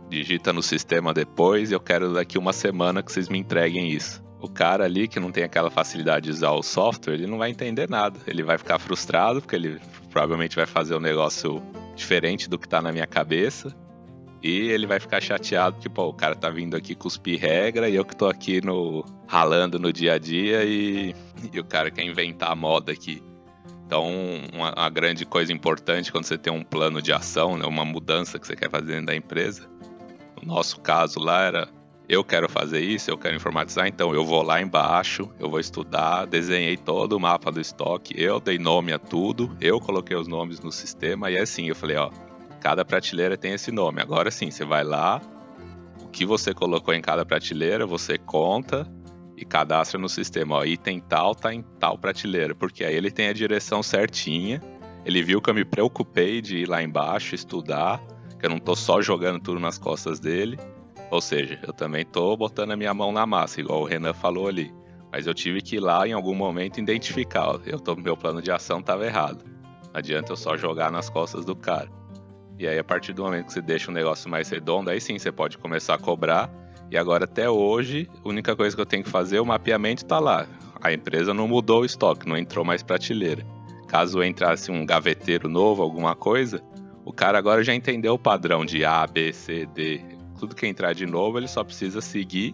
digita 0.10 0.54
no 0.54 0.62
sistema 0.62 1.14
depois, 1.14 1.72
e 1.72 1.74
eu 1.74 1.80
quero 1.80 2.14
daqui 2.14 2.38
uma 2.38 2.54
semana 2.54 3.02
que 3.02 3.12
vocês 3.12 3.30
me 3.30 3.38
entreguem 3.38 3.90
isso 3.90 4.24
o 4.46 4.50
cara 4.50 4.86
ali 4.86 5.08
que 5.08 5.20
não 5.20 5.32
tem 5.32 5.44
aquela 5.44 5.72
facilidade 5.72 6.26
de 6.26 6.32
usar 6.32 6.52
o 6.52 6.62
software, 6.62 7.16
ele 7.16 7.26
não 7.26 7.40
vai 7.40 7.50
entender 7.50 7.90
nada. 7.90 8.20
Ele 8.28 8.44
vai 8.44 8.60
ficar 8.60 8.78
frustrado 8.78 9.42
porque 9.42 9.56
ele 9.56 9.82
provavelmente 10.12 10.56
vai 10.56 10.68
fazer 10.68 10.96
um 10.96 11.00
negócio 11.00 11.64
diferente 11.96 12.48
do 12.48 12.60
que 12.60 12.68
tá 12.68 12.80
na 12.80 12.92
minha 12.92 13.08
cabeça. 13.08 13.76
E 14.48 14.70
ele 14.70 14.86
vai 14.86 15.00
ficar 15.00 15.20
chateado 15.20 15.78
porque, 15.78 15.90
pô, 15.90 16.04
o 16.04 16.14
cara 16.14 16.36
tá 16.36 16.52
vindo 16.52 16.78
aqui 16.78 16.94
cuspir 16.94 17.42
regra 17.42 17.90
e 17.90 17.96
eu 17.96 18.06
que 18.06 18.16
tô 18.16 18.28
aqui 18.28 18.64
no 18.64 19.04
ralando 19.26 19.80
no 19.80 19.92
dia 19.92 20.14
a 20.14 20.18
dia 20.20 20.64
e, 20.64 21.16
e 21.52 21.60
o 21.60 21.64
cara 21.64 21.90
quer 21.90 22.04
inventar 22.04 22.52
a 22.52 22.56
moda 22.56 22.92
aqui. 22.92 23.24
Então, 23.88 24.08
uma, 24.54 24.72
uma, 24.72 24.90
grande 24.92 25.26
coisa 25.26 25.52
importante 25.52 26.12
quando 26.12 26.26
você 26.26 26.38
tem 26.38 26.54
um 26.54 26.64
plano 26.64 27.02
de 27.02 27.12
ação, 27.12 27.58
né, 27.58 27.66
uma 27.66 27.84
mudança 27.84 28.38
que 28.38 28.46
você 28.46 28.56
quer 28.56 28.70
fazer 28.70 28.92
dentro 28.92 29.08
da 29.08 29.16
empresa. 29.16 29.68
No 30.40 30.54
nosso 30.54 30.80
caso 30.80 31.20
lá 31.20 31.42
era 31.42 31.68
eu 32.08 32.24
quero 32.24 32.48
fazer 32.48 32.82
isso, 32.82 33.10
eu 33.10 33.18
quero 33.18 33.36
informatizar, 33.36 33.88
então 33.88 34.14
eu 34.14 34.24
vou 34.24 34.44
lá 34.44 34.62
embaixo, 34.62 35.28
eu 35.40 35.50
vou 35.50 35.60
estudar, 35.60 36.28
desenhei 36.28 36.78
todo 36.78 37.14
o 37.14 37.20
mapa 37.20 37.52
do 37.52 37.60
estoque, 37.60 38.14
eu 38.16 38.40
dei 38.40 38.60
nome 38.60 38.94
a 38.94 39.00
tudo, 39.00 39.58
eu 39.60 39.80
coloquei 39.80 40.16
os 40.16 40.28
nomes 40.28 40.60
no 40.60 40.72
sistema 40.72 41.32
e 41.32 41.36
é 41.36 41.42
assim, 41.42 41.68
eu 41.68 41.76
falei, 41.76 41.98
ó, 41.98 42.12
cada 42.66 42.84
prateleira 42.84 43.38
tem 43.38 43.54
esse 43.54 43.72
nome. 43.72 44.02
Agora 44.02 44.32
sim, 44.32 44.50
você 44.50 44.66
vai 44.66 44.84
lá, 44.84 45.22
o 46.02 46.08
que 46.08 46.26
você 46.26 46.52
colocou 46.52 46.96
em 46.96 47.02
cada 47.02 47.24
prateleira, 47.24 47.86
você 47.86 48.18
conta 48.18 48.92
e 49.38 49.46
cadastra 49.46 50.00
no 50.00 50.10
sistema, 50.10 50.56
ó, 50.56 50.66
item 50.66 51.00
tal 51.00 51.36
tá 51.36 51.54
em 51.54 51.62
tal 51.80 51.96
prateleira, 51.96 52.56
porque 52.56 52.84
aí 52.84 52.96
ele 52.96 53.12
tem 53.12 53.28
a 53.28 53.34
direção 53.34 53.84
certinha. 53.84 54.64
Ele 55.06 55.22
viu 55.22 55.40
que 55.40 55.48
eu 55.48 55.54
me 55.54 55.64
preocupei 55.64 56.42
de 56.42 56.58
ir 56.58 56.68
lá 56.68 56.82
embaixo 56.82 57.36
estudar, 57.36 58.02
que 58.40 58.48
eu 58.48 58.50
não 58.50 58.58
tô 58.58 58.76
só 58.76 59.00
jogando 59.00 59.40
tudo 59.40 59.60
nas 59.60 59.78
costas 59.78 60.20
dele. 60.20 60.58
Ou 61.12 61.22
seja, 61.22 61.60
eu 61.62 61.72
também 61.72 62.04
tô 62.04 62.36
botando 62.36 62.72
a 62.72 62.76
minha 62.76 62.96
mão 62.96 63.12
na 63.12 63.28
massa, 63.28 63.62
igual 63.62 63.82
o 63.82 63.86
Renan 63.86 64.16
falou 64.16 64.48
ali. 64.48 64.74
Mas 65.12 65.28
eu 65.28 65.36
tive 65.36 65.62
que 65.62 65.76
ir 65.76 65.82
lá 65.82 66.08
em 66.08 66.14
algum 66.14 66.34
momento 66.34 66.80
identificar, 66.80 67.60
eu 67.64 67.80
tô, 67.80 67.96
meu 67.96 68.18
plano 68.18 68.42
de 68.42 68.52
ação 68.52 68.80
estava 68.80 69.06
errado. 69.06 69.46
Não 69.46 70.00
adianta 70.00 70.32
eu 70.32 70.36
só 70.36 70.58
jogar 70.58 70.92
nas 70.92 71.12
costas 71.12 71.46
do 71.46 71.56
cara. 71.56 72.05
E 72.58 72.68
aí, 72.68 72.80
a 72.80 72.84
partir 72.84 73.14
do 73.14 73.24
momento 73.24 73.48
que 73.48 73.54
você 73.54 73.62
deixa 73.62 73.92
o 73.92 73.94
negócio 73.94 74.30
mais 74.30 74.50
redondo, 74.50 74.90
aí 74.90 75.02
sim 75.02 75.20
você 75.20 75.32
pode 75.32 75.58
começar 75.58 75.96
a 75.96 75.98
cobrar. 75.98 76.50
E 76.90 76.98
agora, 76.98 77.26
até 77.26 77.50
hoje, 77.50 78.10
a 78.24 78.30
única 78.30 78.56
coisa 78.56 78.76
que 78.76 78.82
eu 78.82 78.86
tenho 78.86 79.04
que 79.04 79.10
fazer, 79.10 79.40
o 79.40 79.46
mapeamento 79.46 80.04
está 80.04 80.20
lá. 80.20 80.48
A 80.82 80.94
empresa 80.94 81.34
não 81.34 81.48
mudou 81.48 81.82
o 81.82 81.86
estoque, 81.86 82.28
não 82.28 82.38
entrou 82.38 82.64
mais 82.64 82.84
prateleira. 82.84 83.46
Caso 83.88 84.24
entrasse 84.24 84.72
um 84.72 84.86
gaveteiro 84.86 85.50
novo, 85.50 85.82
alguma 85.82 86.16
coisa, 86.16 86.62
o 87.04 87.14
cara 87.14 87.38
agora 87.38 87.64
já 87.64 87.74
entendeu 87.74 88.14
o 88.14 88.20
padrão 88.20 88.66
de 88.66 88.84
A, 88.84 89.06
B, 89.06 89.32
C, 89.32 89.66
D 89.68 90.16
tudo 90.36 90.56
que 90.56 90.68
entrar 90.68 90.94
de 90.94 91.06
novo, 91.06 91.38
ele 91.38 91.48
só 91.48 91.64
precisa 91.64 92.02
seguir 92.02 92.54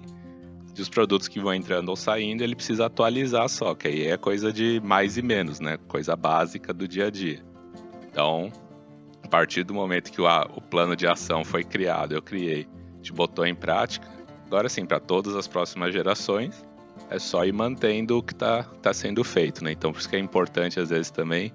E 0.78 0.82
os 0.82 0.88
produtos 0.88 1.28
que 1.28 1.40
vão 1.40 1.54
entrando 1.54 1.90
ou 1.90 1.96
saindo, 1.96 2.44
ele 2.44 2.56
precisa 2.56 2.86
atualizar 2.86 3.50
só, 3.50 3.76
que 3.76 3.88
aí 3.88 4.08
é 4.08 4.18
coisa 4.18 4.54
de 4.54 4.80
mais 4.82 5.18
e 5.18 5.22
menos, 5.22 5.60
né? 5.60 5.78
Coisa 5.88 6.16
básica 6.16 6.74
do 6.74 6.88
dia 6.88 7.08
a 7.08 7.10
dia. 7.10 7.44
Então, 8.10 8.52
a 9.24 9.28
partir 9.28 9.64
do 9.64 9.74
momento 9.74 10.12
que 10.12 10.22
o, 10.22 10.26
o 10.26 10.62
plano 10.62 10.96
de 10.96 11.08
ação 11.08 11.44
foi 11.44 11.64
criado, 11.64 12.14
eu 12.14 12.22
criei, 12.22 12.68
a 12.94 12.98
gente 12.98 13.14
botou 13.14 13.46
em 13.46 13.56
prática, 13.56 14.08
agora 14.46 14.68
sim, 14.70 14.86
para 14.86 15.00
todas 15.00 15.36
as 15.36 15.48
próximas 15.48 15.94
gerações, 15.94 16.66
é 17.10 17.20
só 17.20 17.46
ir 17.46 17.52
mantendo 17.52 18.18
o 18.18 18.24
que 18.24 18.34
está 18.34 18.64
tá 18.82 18.94
sendo 18.94 19.24
feito, 19.24 19.64
né? 19.64 19.72
Então, 19.72 19.92
por 19.92 20.00
isso 20.00 20.10
que 20.10 20.16
é 20.16 20.20
importante, 20.20 20.80
às 20.80 20.90
vezes, 20.90 21.12
também 21.12 21.54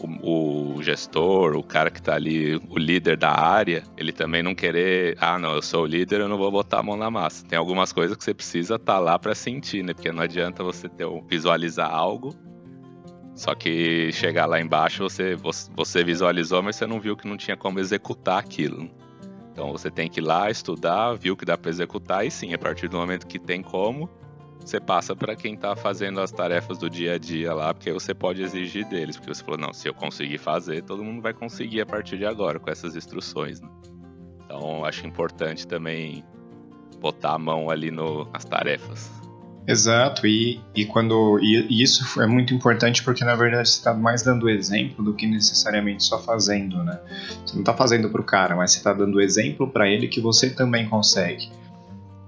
o, 0.00 0.76
o 0.76 0.82
gestor, 0.82 1.56
o 1.56 1.62
cara 1.62 1.90
que 1.90 1.98
está 1.98 2.14
ali, 2.14 2.56
o 2.68 2.78
líder 2.78 3.16
da 3.16 3.30
área, 3.30 3.82
ele 3.96 4.12
também 4.12 4.42
não 4.42 4.54
querer, 4.54 5.16
ah, 5.20 5.38
não, 5.38 5.54
eu 5.54 5.62
sou 5.62 5.82
o 5.84 5.86
líder, 5.86 6.20
eu 6.20 6.28
não 6.28 6.38
vou 6.38 6.50
botar 6.50 6.80
a 6.80 6.82
mão 6.82 6.96
na 6.96 7.10
massa. 7.10 7.46
Tem 7.46 7.58
algumas 7.58 7.92
coisas 7.92 8.16
que 8.16 8.24
você 8.24 8.34
precisa 8.34 8.76
estar 8.76 8.94
tá 8.94 8.98
lá 8.98 9.18
para 9.18 9.34
sentir, 9.34 9.82
né? 9.82 9.94
Porque 9.94 10.10
não 10.10 10.22
adianta 10.22 10.62
você 10.62 10.88
ter 10.88 11.06
visualizar 11.28 11.90
algo, 11.92 12.34
só 13.34 13.54
que 13.54 14.12
chegar 14.12 14.46
lá 14.46 14.60
embaixo 14.60 15.02
você, 15.02 15.36
você 15.74 16.04
visualizou, 16.04 16.62
mas 16.62 16.76
você 16.76 16.86
não 16.86 17.00
viu 17.00 17.16
que 17.16 17.26
não 17.26 17.36
tinha 17.36 17.56
como 17.56 17.80
executar 17.80 18.38
aquilo. 18.38 18.90
Então 19.52 19.70
você 19.70 19.90
tem 19.90 20.08
que 20.08 20.20
ir 20.20 20.22
lá 20.22 20.50
estudar, 20.50 21.14
viu 21.14 21.36
que 21.36 21.44
dá 21.44 21.56
para 21.56 21.70
executar 21.70 22.26
e 22.26 22.30
sim, 22.30 22.54
a 22.54 22.58
partir 22.58 22.88
do 22.88 22.96
momento 22.96 23.26
que 23.26 23.38
tem 23.38 23.62
como, 23.62 24.08
você 24.64 24.80
passa 24.80 25.14
para 25.14 25.34
quem 25.34 25.54
está 25.54 25.74
fazendo 25.74 26.20
as 26.20 26.30
tarefas 26.30 26.78
do 26.78 26.88
dia 26.88 27.14
a 27.14 27.18
dia 27.18 27.52
lá, 27.52 27.74
porque 27.74 27.92
você 27.92 28.14
pode 28.14 28.42
exigir 28.42 28.86
deles, 28.88 29.16
porque 29.16 29.34
você 29.34 29.42
falou, 29.42 29.58
não, 29.58 29.72
se 29.72 29.88
eu 29.88 29.94
conseguir 29.94 30.38
fazer, 30.38 30.82
todo 30.82 31.02
mundo 31.02 31.20
vai 31.20 31.34
conseguir 31.34 31.80
a 31.80 31.86
partir 31.86 32.16
de 32.16 32.24
agora 32.24 32.58
com 32.58 32.70
essas 32.70 32.94
instruções. 32.94 33.60
Né? 33.60 33.68
Então, 34.44 34.84
acho 34.84 35.06
importante 35.06 35.66
também 35.66 36.24
botar 37.00 37.34
a 37.34 37.38
mão 37.38 37.68
ali 37.68 37.90
no, 37.90 38.24
nas 38.26 38.44
tarefas. 38.44 39.21
Exato, 39.66 40.26
e, 40.26 40.60
e 40.74 40.84
quando 40.84 41.38
e 41.40 41.82
isso 41.82 42.04
é 42.20 42.26
muito 42.26 42.52
importante 42.52 43.02
porque 43.02 43.24
na 43.24 43.34
verdade 43.34 43.68
você 43.68 43.78
está 43.78 43.94
mais 43.94 44.22
dando 44.22 44.48
exemplo 44.48 45.04
do 45.04 45.14
que 45.14 45.26
necessariamente 45.26 46.04
só 46.04 46.18
fazendo, 46.18 46.82
né? 46.82 46.98
Você 47.44 47.54
não 47.54 47.62
está 47.62 47.72
fazendo 47.72 48.10
para 48.10 48.20
o 48.20 48.24
cara, 48.24 48.56
mas 48.56 48.72
você 48.72 48.78
está 48.78 48.92
dando 48.92 49.20
exemplo 49.20 49.68
para 49.68 49.88
ele 49.88 50.08
que 50.08 50.20
você 50.20 50.50
também 50.50 50.88
consegue. 50.88 51.48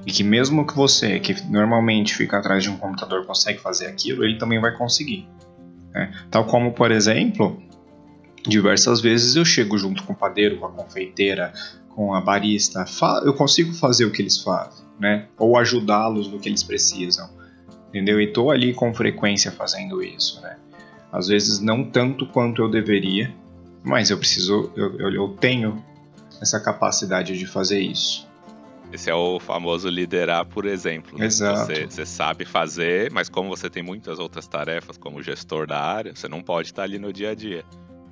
E 0.07 0.13
que 0.13 0.23
mesmo 0.23 0.67
que 0.67 0.75
você, 0.75 1.19
que 1.19 1.35
normalmente 1.51 2.15
fica 2.15 2.39
atrás 2.39 2.63
de 2.63 2.71
um 2.71 2.77
computador, 2.77 3.25
consegue 3.27 3.59
fazer 3.59 3.87
aquilo, 3.87 4.23
ele 4.23 4.37
também 4.37 4.61
vai 4.61 4.77
conseguir. 4.77 5.27
Né? 5.93 6.13
Tal 6.31 6.45
como, 6.45 6.73
por 6.73 6.93
exemplo, 6.93 7.61
diversas 8.47 9.01
vezes 9.01 9.35
eu 9.35 9.45
chego 9.45 9.79
junto 9.79 10.03
com 10.03 10.13
o 10.13 10.17
padeiro, 10.17 10.59
com 10.59 10.67
a 10.67 10.71
confeiteira, 10.71 11.53
com 11.89 12.13
a 12.13 12.21
barista, 12.21 12.85
eu 13.25 13.33
consigo 13.33 13.73
fazer 13.73 14.05
o 14.05 14.11
que 14.11 14.21
eles 14.21 14.39
fazem, 14.39 14.84
né? 14.99 15.27
Ou 15.39 15.57
ajudá-los 15.57 16.29
no 16.29 16.39
que 16.39 16.49
eles 16.49 16.63
precisam, 16.63 17.29
entendeu? 17.89 18.21
E 18.21 18.25
estou 18.25 18.51
ali 18.51 18.73
com 18.73 18.93
frequência 18.95 19.51
fazendo 19.51 20.03
isso, 20.03 20.41
né? 20.41 20.57
Às 21.13 21.29
vezes 21.29 21.61
não 21.61 21.85
tanto 21.85 22.27
quanto 22.27 22.63
eu 22.63 22.69
deveria, 22.69 23.33
mas 23.83 24.11
eu 24.11 24.19
preciso, 24.19 24.73
eu, 24.75 24.99
eu, 24.99 25.11
eu 25.13 25.29
tenho 25.29 25.85
essa 26.41 26.59
capacidade 26.59 27.39
de 27.39 27.47
fazer 27.47 27.81
isso. 27.81 28.29
Esse 28.93 29.11
é 29.11 29.15
o 29.15 29.41
famoso 29.41 29.89
liderar 29.89 30.45
por 30.47 30.67
exemplo. 30.67 31.19
Né? 31.19 31.27
Exato. 31.27 31.67
Você, 31.67 31.87
você, 31.87 32.07
sabe 32.07 32.45
fazer, 32.45 33.11
mas 33.11 33.29
como 33.29 33.49
você 33.49 33.69
tem 33.69 33.83
muitas 33.83 34.19
outras 34.19 34.47
tarefas, 34.47 34.97
como 34.97 35.23
gestor 35.23 35.67
da 35.67 35.81
área, 35.81 36.15
você 36.15 36.29
não 36.29 36.43
pode 36.43 36.69
estar 36.69 36.83
ali 36.83 36.99
no 36.99 37.13
dia 37.13 37.31
a 37.31 37.35
dia. 37.35 37.65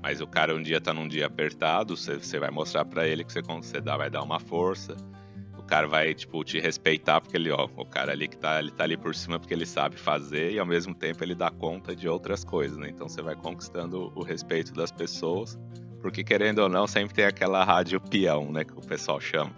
Mas 0.02 0.20
o 0.20 0.26
cara 0.26 0.54
um 0.54 0.62
dia 0.62 0.80
tá 0.80 0.92
num 0.92 1.06
dia 1.06 1.26
apertado, 1.26 1.96
você, 1.96 2.16
você 2.16 2.38
vai 2.38 2.50
mostrar 2.50 2.84
para 2.84 3.06
ele 3.06 3.22
que 3.22 3.32
você, 3.32 3.40
você 3.40 3.80
dá, 3.80 3.96
vai 3.96 4.10
dar 4.10 4.22
uma 4.22 4.40
força. 4.40 4.96
Cara 5.72 5.88
vai, 5.88 6.12
tipo, 6.12 6.44
te 6.44 6.60
respeitar 6.60 7.18
porque 7.22 7.34
ele, 7.34 7.50
ó, 7.50 7.66
o 7.78 7.86
cara 7.86 8.12
ali 8.12 8.28
que 8.28 8.36
tá, 8.36 8.58
ele 8.58 8.70
tá 8.70 8.84
ali 8.84 8.94
por 8.94 9.14
cima 9.14 9.38
porque 9.38 9.54
ele 9.54 9.64
sabe 9.64 9.96
fazer 9.96 10.52
e 10.52 10.58
ao 10.58 10.66
mesmo 10.66 10.94
tempo 10.94 11.24
ele 11.24 11.34
dá 11.34 11.50
conta 11.50 11.96
de 11.96 12.06
outras 12.06 12.44
coisas, 12.44 12.76
né? 12.76 12.90
Então 12.90 13.08
você 13.08 13.22
vai 13.22 13.34
conquistando 13.34 14.12
o 14.14 14.22
respeito 14.22 14.74
das 14.74 14.92
pessoas, 14.92 15.58
porque 16.02 16.22
querendo 16.22 16.58
ou 16.58 16.68
não, 16.68 16.86
sempre 16.86 17.14
tem 17.14 17.24
aquela 17.24 17.64
rádio 17.64 17.98
peão, 18.02 18.52
né, 18.52 18.64
que 18.64 18.74
o 18.74 18.82
pessoal 18.82 19.18
chama 19.18 19.50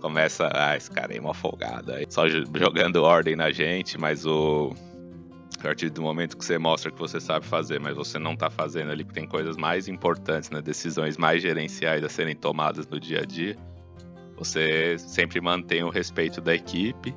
começa, 0.00 0.48
ah, 0.54 0.76
esse 0.76 0.88
cara 0.88 1.10
aí 1.10 1.18
é 1.18 1.20
uma 1.20 1.34
folgada, 1.34 1.98
só 2.10 2.28
jogando 2.28 3.02
ordem 3.02 3.34
na 3.34 3.50
gente, 3.50 3.98
mas 3.98 4.24
o 4.24 4.72
a 5.58 5.62
partir 5.64 5.90
do 5.90 6.00
momento 6.00 6.38
que 6.38 6.44
você 6.44 6.58
mostra 6.58 6.92
que 6.92 6.98
você 6.98 7.18
sabe 7.18 7.44
fazer, 7.44 7.80
mas 7.80 7.96
você 7.96 8.20
não 8.20 8.34
está 8.34 8.50
fazendo 8.50 8.92
ali, 8.92 9.02
porque 9.02 9.18
tem 9.18 9.28
coisas 9.28 9.56
mais 9.56 9.88
importantes, 9.88 10.48
né, 10.48 10.62
decisões 10.62 11.16
mais 11.16 11.42
gerenciais 11.42 12.04
a 12.04 12.08
serem 12.08 12.36
tomadas 12.36 12.86
no 12.86 13.00
dia 13.00 13.22
a 13.22 13.24
dia, 13.24 13.56
você 14.40 14.96
sempre 14.98 15.38
mantém 15.40 15.84
o 15.84 15.90
respeito 15.90 16.40
da 16.40 16.54
equipe. 16.54 17.14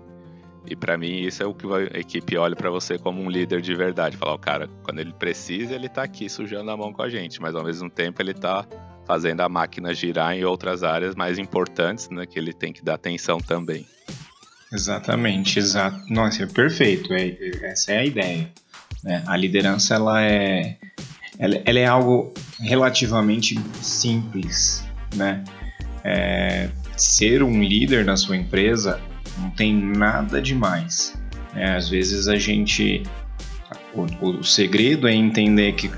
E 0.65 0.75
para 0.75 0.97
mim 0.97 1.21
isso 1.21 1.41
é 1.41 1.45
o 1.45 1.53
que 1.53 1.65
a 1.65 1.99
equipe 1.99 2.37
olha 2.37 2.55
para 2.55 2.69
você 2.69 2.97
como 2.97 3.21
um 3.21 3.29
líder 3.29 3.61
de 3.61 3.73
verdade, 3.75 4.15
falar, 4.15 4.33
o 4.33 4.39
cara, 4.39 4.69
quando 4.83 4.99
ele 4.99 5.13
precisa, 5.13 5.73
ele 5.73 5.87
está 5.87 6.03
aqui 6.03 6.29
sujando 6.29 6.69
a 6.71 6.77
mão 6.77 6.93
com 6.93 7.01
a 7.01 7.09
gente, 7.09 7.41
mas 7.41 7.55
ao 7.55 7.63
mesmo 7.63 7.89
tempo 7.89 8.21
ele 8.21 8.31
está 8.31 8.65
fazendo 9.05 9.41
a 9.41 9.49
máquina 9.49 9.93
girar 9.93 10.33
em 10.33 10.45
outras 10.45 10.83
áreas 10.83 11.15
mais 11.15 11.37
importantes, 11.37 12.09
né, 12.09 12.25
que 12.25 12.39
ele 12.39 12.53
tem 12.53 12.71
que 12.71 12.83
dar 12.83 12.93
atenção 12.93 13.39
também. 13.39 13.85
Exatamente, 14.71 15.59
exato. 15.59 15.99
Nossa, 16.09 16.43
é 16.43 16.47
perfeito. 16.47 17.13
É, 17.13 17.37
essa 17.63 17.91
é 17.91 17.99
a 17.99 18.05
ideia. 18.05 18.49
Né? 19.03 19.23
A 19.27 19.35
liderança 19.35 19.95
ela 19.95 20.23
é, 20.23 20.77
ela, 21.37 21.61
ela, 21.65 21.79
é 21.79 21.85
algo 21.85 22.33
relativamente 22.59 23.59
simples, 23.81 24.83
né? 25.15 25.43
É, 26.03 26.69
ser 26.97 27.43
um 27.43 27.61
líder 27.61 28.05
na 28.05 28.15
sua 28.15 28.35
empresa 28.35 28.99
não 29.37 29.49
tem 29.51 29.75
nada 29.75 30.41
demais. 30.41 31.13
Né? 31.53 31.75
Às 31.75 31.89
vezes 31.89 32.27
a 32.27 32.35
gente 32.35 33.03
o, 33.93 34.39
o, 34.39 34.43
segredo 34.43 35.07
é 35.07 35.13
entender 35.13 35.73
que, 35.73 35.89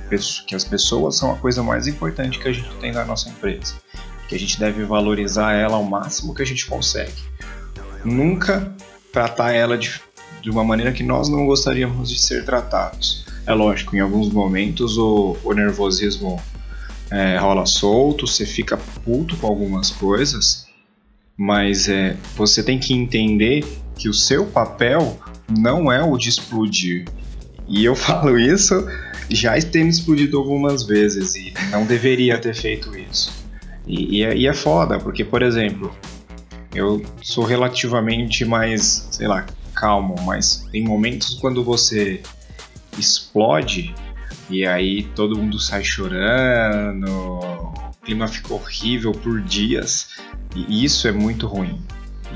que 0.45 0.55
as 0.55 0.63
pessoas 0.63 1.17
são 1.17 1.31
a 1.31 1.37
coisa 1.37 1.63
mais 1.63 1.87
importante 1.87 2.39
que 2.39 2.47
a 2.47 2.51
gente 2.51 2.69
tem 2.75 2.91
na 2.91 3.05
nossa 3.05 3.29
empresa. 3.29 3.75
Que 4.27 4.35
a 4.35 4.39
gente 4.39 4.59
deve 4.59 4.83
valorizar 4.83 5.53
ela 5.53 5.75
ao 5.75 5.83
máximo 5.83 6.33
que 6.33 6.41
a 6.41 6.45
gente 6.45 6.65
consegue. 6.65 7.23
Nunca 8.03 8.73
tratar 9.11 9.53
ela 9.53 9.77
de, 9.77 10.01
de 10.41 10.49
uma 10.49 10.63
maneira 10.63 10.91
que 10.91 11.03
nós 11.03 11.29
não 11.29 11.45
gostaríamos 11.45 12.09
de 12.09 12.19
ser 12.19 12.43
tratados. 12.43 13.25
É 13.47 13.53
lógico, 13.53 13.95
em 13.95 13.99
alguns 13.99 14.29
momentos 14.29 14.97
o, 14.97 15.37
o 15.43 15.53
nervosismo 15.53 16.41
é, 17.11 17.37
rola 17.37 17.65
solto, 17.65 18.27
você 18.27 18.45
fica 18.45 18.77
puto 19.03 19.37
com 19.37 19.47
algumas 19.47 19.91
coisas, 19.91 20.64
mas 21.37 21.89
é, 21.89 22.15
você 22.35 22.63
tem 22.63 22.79
que 22.79 22.93
entender 22.93 23.65
que 23.95 24.09
o 24.09 24.13
seu 24.13 24.45
papel 24.45 25.19
não 25.49 25.91
é 25.91 26.03
o 26.03 26.17
de 26.17 26.29
explodir, 26.29 27.05
e 27.67 27.83
eu 27.83 27.95
falo 27.95 28.37
isso 28.39 28.87
já 29.29 29.59
tendo 29.59 29.89
explodido 29.89 30.37
algumas 30.37 30.83
vezes 30.83 31.35
e 31.35 31.53
não 31.71 31.85
deveria 31.85 32.37
ter 32.37 32.53
feito 32.53 32.95
isso. 32.95 33.33
E, 33.87 34.17
e, 34.17 34.23
é, 34.23 34.35
e 34.35 34.47
é 34.47 34.53
foda, 34.53 34.99
porque, 34.99 35.23
por 35.23 35.41
exemplo, 35.41 35.91
eu 36.73 37.03
sou 37.21 37.43
relativamente 37.43 38.45
mais, 38.45 39.07
sei 39.11 39.27
lá, 39.27 39.45
calmo, 39.73 40.15
mas 40.25 40.67
tem 40.71 40.83
momentos 40.83 41.35
quando 41.35 41.63
você 41.63 42.21
explode 42.97 43.93
e 44.49 44.65
aí 44.65 45.03
todo 45.15 45.37
mundo 45.37 45.59
sai 45.59 45.83
chorando, 45.83 47.39
clima 48.05 48.27
fica 48.27 48.53
horrível 48.53 49.11
por 49.11 49.41
dias 49.41 50.09
e 50.55 50.83
isso 50.83 51.07
é 51.07 51.11
muito 51.11 51.47
ruim 51.47 51.83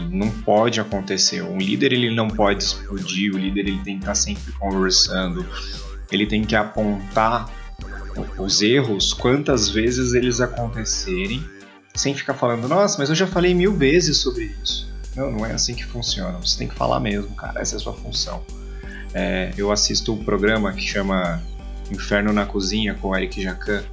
não 0.10 0.30
pode 0.30 0.80
acontecer. 0.80 1.42
Um 1.42 1.58
líder 1.58 1.94
ele 1.94 2.14
não 2.14 2.28
pode 2.28 2.64
explodir, 2.64 3.34
o 3.34 3.38
líder 3.38 3.68
ele 3.68 3.80
tem 3.80 3.96
que 3.96 4.04
estar 4.04 4.16
sempre 4.16 4.52
conversando, 4.54 5.46
ele 6.12 6.26
tem 6.26 6.44
que 6.44 6.56
apontar 6.56 7.50
os 8.38 8.62
erros 8.62 9.14
quantas 9.14 9.70
vezes 9.70 10.14
eles 10.14 10.42
acontecerem, 10.42 11.44
sem 11.96 12.14
ficar 12.14 12.34
falando, 12.34 12.68
nossa, 12.68 12.98
mas 12.98 13.10
eu 13.10 13.16
já 13.16 13.28
falei 13.28 13.54
mil 13.54 13.74
vezes 13.74 14.18
sobre 14.18 14.56
isso. 14.62 14.90
Não, 15.16 15.32
não 15.32 15.46
é 15.46 15.54
assim 15.54 15.74
que 15.74 15.86
funciona. 15.86 16.38
Você 16.40 16.58
tem 16.58 16.68
que 16.68 16.76
falar 16.76 17.00
mesmo, 17.00 17.36
cara. 17.36 17.60
Essa 17.60 17.76
é 17.76 17.78
a 17.78 17.80
sua 17.80 17.94
função. 17.94 18.44
É, 19.14 19.52
eu 19.58 19.72
assisto 19.72 20.14
um 20.14 20.24
programa 20.24 20.72
que 20.72 20.82
chama 20.82 21.42
Inferno 21.92 22.32
na 22.32 22.46
Cozinha 22.46 22.94
com 22.94 23.16
Eric 23.16 23.42
Jacan. 23.42 23.84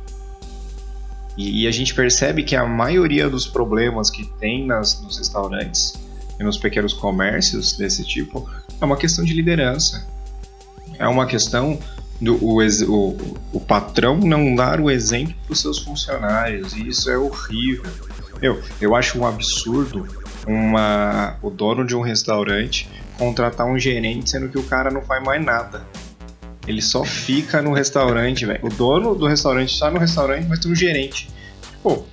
E, 1.37 1.65
e, 1.65 1.67
a 1.69 1.71
gente 1.71 1.95
percebe 1.95 2.43
que 2.43 2.57
a 2.57 2.65
maioria 2.65 3.29
dos 3.29 3.47
problemas 3.47 4.11
que 4.11 4.25
tem 4.39 4.67
nas, 4.67 5.01
nos 5.03 5.19
restaurantes 5.19 5.95
e 6.41 6.43
nos 6.43 6.57
pequenos 6.57 6.95
comércios 6.95 7.77
desse 7.77 8.05
tipo 8.05 8.49
é 8.81 8.85
uma 8.85 8.97
questão 8.97 9.25
de 9.25 9.35
liderança. 9.35 10.07
É 10.99 11.07
uma 11.07 11.27
questão 11.27 11.79
do 12.21 12.37
o, 12.43 12.59
o, 12.63 13.39
o 13.53 13.61
patrão 13.61 14.17
não 14.19 14.55
dar 14.55 14.81
o 14.81 14.91
exemplo 14.91 15.35
para 15.45 15.53
os 15.53 15.61
seus 15.61 15.79
funcionários. 15.79 16.73
E 16.73 16.89
isso 16.89 17.11
é 17.11 17.19
horrível. 17.19 17.91
Eu, 18.41 18.63
eu 18.81 18.95
acho 18.95 19.19
um 19.19 19.27
absurdo 19.27 20.07
uma, 20.47 21.37
o 21.43 21.51
dono 21.51 21.85
de 21.85 21.97
um 21.97 22.01
restaurante 22.01 22.89
contratar 23.19 23.67
um 23.67 23.79
gerente 23.79 24.31
sendo 24.31 24.49
que 24.49 24.59
o 24.59 24.63
cara 24.63 24.91
não 24.91 25.03
faz 25.03 25.23
mais 25.23 25.45
nada. 25.45 25.87
Ele 26.67 26.83
só 26.83 27.05
fica 27.05 27.63
no 27.63 27.73
restaurante, 27.73 28.45
velho. 28.45 28.61
O 28.65 28.69
dono 28.69 29.15
do 29.15 29.27
restaurante 29.27 29.73
está 29.73 29.91
no 29.91 29.99
restaurante, 29.99 30.47
mas 30.47 30.59
tem 30.59 30.71
um 30.71 30.75
gerente. 30.75 31.29
Pô, 31.83 32.05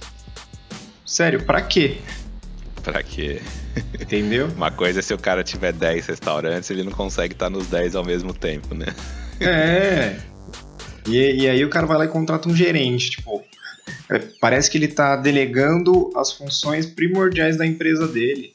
sério, 1.06 1.44
pra 1.44 1.62
quê? 1.62 1.98
Pra 2.84 3.02
quê? 3.02 3.42
Entendeu? 4.00 4.48
Uma 4.48 4.70
coisa 4.70 5.00
é 5.00 5.02
se 5.02 5.14
o 5.14 5.18
cara 5.18 5.44
tiver 5.44 5.74
10 5.74 6.06
restaurantes, 6.06 6.70
ele 6.70 6.84
não 6.84 6.92
consegue 6.92 7.34
estar 7.34 7.50
nos 7.50 7.68
10 7.68 7.96
ao 7.96 8.06
mesmo 8.06 8.34
tempo, 8.34 8.76
né? 8.76 8.88
É. 9.40 10.20
E, 11.08 11.44
e 11.44 11.50
aí 11.50 11.66
o 11.66 11.70
cara 11.70 11.86
vai 11.86 11.98
lá 11.98 12.06
e 12.06 12.10
contrata 12.10 12.48
um 12.48 12.56
gerente, 12.56 13.12
tipo, 13.12 13.44
é, 14.10 14.20
parece 14.40 14.70
que 14.70 14.78
ele 14.78 14.86
está 14.86 15.16
delegando 15.16 16.12
as 16.16 16.32
funções 16.32 16.86
primordiais 16.86 17.58
da 17.58 17.66
empresa 17.66 18.08
dele. 18.08 18.53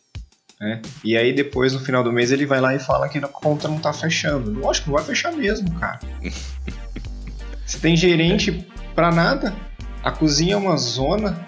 Né? 0.61 0.83
E 1.05 1.17
aí 1.17 1.33
depois, 1.33 1.73
no 1.73 1.81
final 1.81 2.03
do 2.03 2.13
mês, 2.13 2.33
ele 2.33 2.45
vai 2.45 2.61
lá 2.61 2.75
e 2.75 2.79
fala 2.79 3.09
que 3.09 3.19
a 3.19 3.29
conta 3.29 3.69
não 3.69 3.77
está 3.77 3.93
fechando. 3.93 4.51
Lógico, 4.59 4.91
não 4.91 4.97
vai 4.97 5.05
fechar 5.05 5.33
mesmo, 5.33 5.73
cara. 5.79 6.01
Você 7.65 7.79
tem 7.79 7.97
gerente 7.97 8.67
para 8.95 9.13
nada. 9.13 9.55
A 10.03 10.11
cozinha 10.11 10.55
é 10.55 10.57
uma 10.57 10.77
zona, 10.77 11.39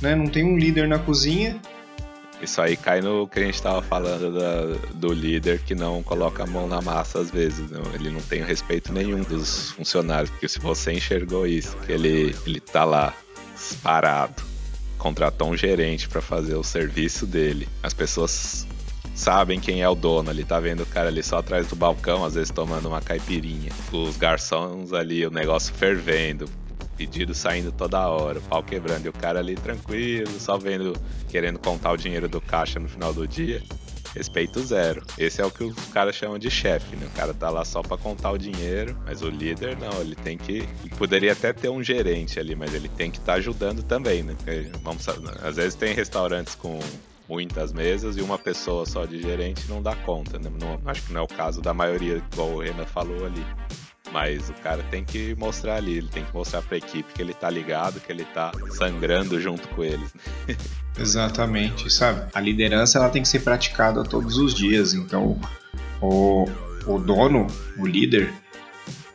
né? 0.00 0.14
Não 0.14 0.26
tem 0.26 0.44
um 0.44 0.56
líder 0.56 0.86
na 0.86 0.98
cozinha. 0.98 1.58
Isso 2.42 2.60
aí 2.60 2.76
cai 2.76 3.00
no 3.00 3.26
que 3.28 3.38
a 3.38 3.42
gente 3.42 3.54
estava 3.54 3.80
falando 3.80 4.34
da, 4.34 4.76
do 4.94 5.12
líder 5.12 5.60
que 5.60 5.76
não 5.76 6.02
coloca 6.02 6.42
a 6.42 6.46
mão 6.46 6.66
na 6.66 6.82
massa 6.82 7.20
às 7.20 7.30
vezes. 7.30 7.70
Não? 7.70 7.82
Ele 7.94 8.10
não 8.10 8.20
tem 8.20 8.42
respeito 8.42 8.92
nenhum 8.92 9.22
dos 9.22 9.70
funcionários, 9.70 10.28
porque 10.30 10.48
se 10.48 10.58
você 10.58 10.92
enxergou 10.92 11.46
isso, 11.46 11.76
que 11.86 11.92
ele, 11.92 12.34
ele 12.44 12.60
tá 12.60 12.84
lá 12.84 13.14
parado, 13.82 14.42
contratou 15.02 15.50
um 15.50 15.56
gerente 15.56 16.08
para 16.08 16.22
fazer 16.22 16.54
o 16.54 16.62
serviço 16.62 17.26
dele. 17.26 17.68
As 17.82 17.92
pessoas 17.92 18.64
sabem 19.16 19.58
quem 19.58 19.82
é 19.82 19.88
o 19.88 19.96
dono, 19.96 20.30
ele 20.30 20.44
tá 20.44 20.60
vendo 20.60 20.84
o 20.84 20.86
cara 20.86 21.08
ali 21.08 21.24
só 21.24 21.38
atrás 21.38 21.66
do 21.66 21.74
balcão, 21.74 22.24
às 22.24 22.34
vezes 22.34 22.52
tomando 22.52 22.86
uma 22.86 23.00
caipirinha. 23.00 23.72
Os 23.92 24.16
garçons 24.16 24.92
ali, 24.92 25.26
o 25.26 25.30
negócio 25.30 25.74
fervendo, 25.74 26.48
pedido 26.96 27.34
saindo 27.34 27.72
toda 27.72 28.06
hora, 28.06 28.38
o 28.38 28.42
pau 28.42 28.62
quebrando, 28.62 29.06
e 29.06 29.08
o 29.08 29.12
cara 29.12 29.40
ali 29.40 29.56
tranquilo, 29.56 30.38
só 30.38 30.56
vendo, 30.56 30.92
querendo 31.28 31.58
contar 31.58 31.90
o 31.90 31.96
dinheiro 31.96 32.28
do 32.28 32.40
caixa 32.40 32.78
no 32.78 32.88
final 32.88 33.12
do 33.12 33.26
dia. 33.26 33.60
Respeito 34.14 34.60
zero. 34.60 35.02
Esse 35.16 35.40
é 35.40 35.44
o 35.44 35.50
que 35.50 35.64
os 35.64 35.74
caras 35.86 36.14
chamam 36.14 36.38
de 36.38 36.50
chefe, 36.50 36.96
né? 36.96 37.06
O 37.06 37.16
cara 37.16 37.32
tá 37.32 37.48
lá 37.48 37.64
só 37.64 37.82
para 37.82 37.96
contar 37.96 38.30
o 38.30 38.38
dinheiro, 38.38 38.96
mas 39.04 39.22
o 39.22 39.30
líder 39.30 39.76
não, 39.78 40.00
ele 40.00 40.14
tem 40.14 40.36
que. 40.36 40.68
Poderia 40.98 41.32
até 41.32 41.52
ter 41.52 41.70
um 41.70 41.82
gerente 41.82 42.38
ali, 42.38 42.54
mas 42.54 42.74
ele 42.74 42.88
tem 42.88 43.10
que 43.10 43.18
estar 43.18 43.32
tá 43.32 43.38
ajudando 43.38 43.82
também, 43.82 44.22
né? 44.22 44.34
Porque, 44.36 44.70
vamos, 44.82 45.06
às 45.42 45.56
vezes 45.56 45.74
tem 45.74 45.94
restaurantes 45.94 46.54
com 46.54 46.78
muitas 47.28 47.72
mesas 47.72 48.16
e 48.16 48.20
uma 48.20 48.38
pessoa 48.38 48.84
só 48.84 49.06
de 49.06 49.22
gerente 49.22 49.62
não 49.68 49.82
dá 49.82 49.94
conta, 49.96 50.38
né? 50.38 50.50
Não, 50.60 50.78
acho 50.84 51.02
que 51.02 51.12
não 51.12 51.22
é 51.22 51.24
o 51.24 51.28
caso 51.28 51.62
da 51.62 51.72
maioria, 51.72 52.22
igual 52.32 52.50
o 52.50 52.60
Renan 52.60 52.84
falou 52.84 53.24
ali. 53.24 53.44
Mas 54.12 54.50
o 54.50 54.54
cara 54.54 54.82
tem 54.90 55.04
que 55.04 55.34
mostrar 55.36 55.76
ali, 55.76 55.96
ele 55.98 56.08
tem 56.08 56.24
que 56.24 56.34
mostrar 56.34 56.60
pra 56.62 56.76
equipe 56.76 57.12
que 57.14 57.22
ele 57.22 57.32
tá 57.32 57.48
ligado, 57.48 57.98
que 57.98 58.12
ele 58.12 58.24
tá 58.24 58.52
sangrando 58.70 59.40
junto 59.40 59.66
com 59.68 59.82
eles. 59.82 60.12
Exatamente, 60.98 61.90
sabe? 61.90 62.28
A 62.34 62.40
liderança 62.40 62.98
ela 62.98 63.08
tem 63.08 63.22
que 63.22 63.28
ser 63.28 63.40
praticada 63.40 64.04
todos 64.04 64.36
os 64.36 64.54
dias, 64.54 64.92
então 64.92 65.40
o, 66.00 66.46
o 66.86 66.98
dono, 66.98 67.46
o 67.78 67.86
líder, 67.86 68.30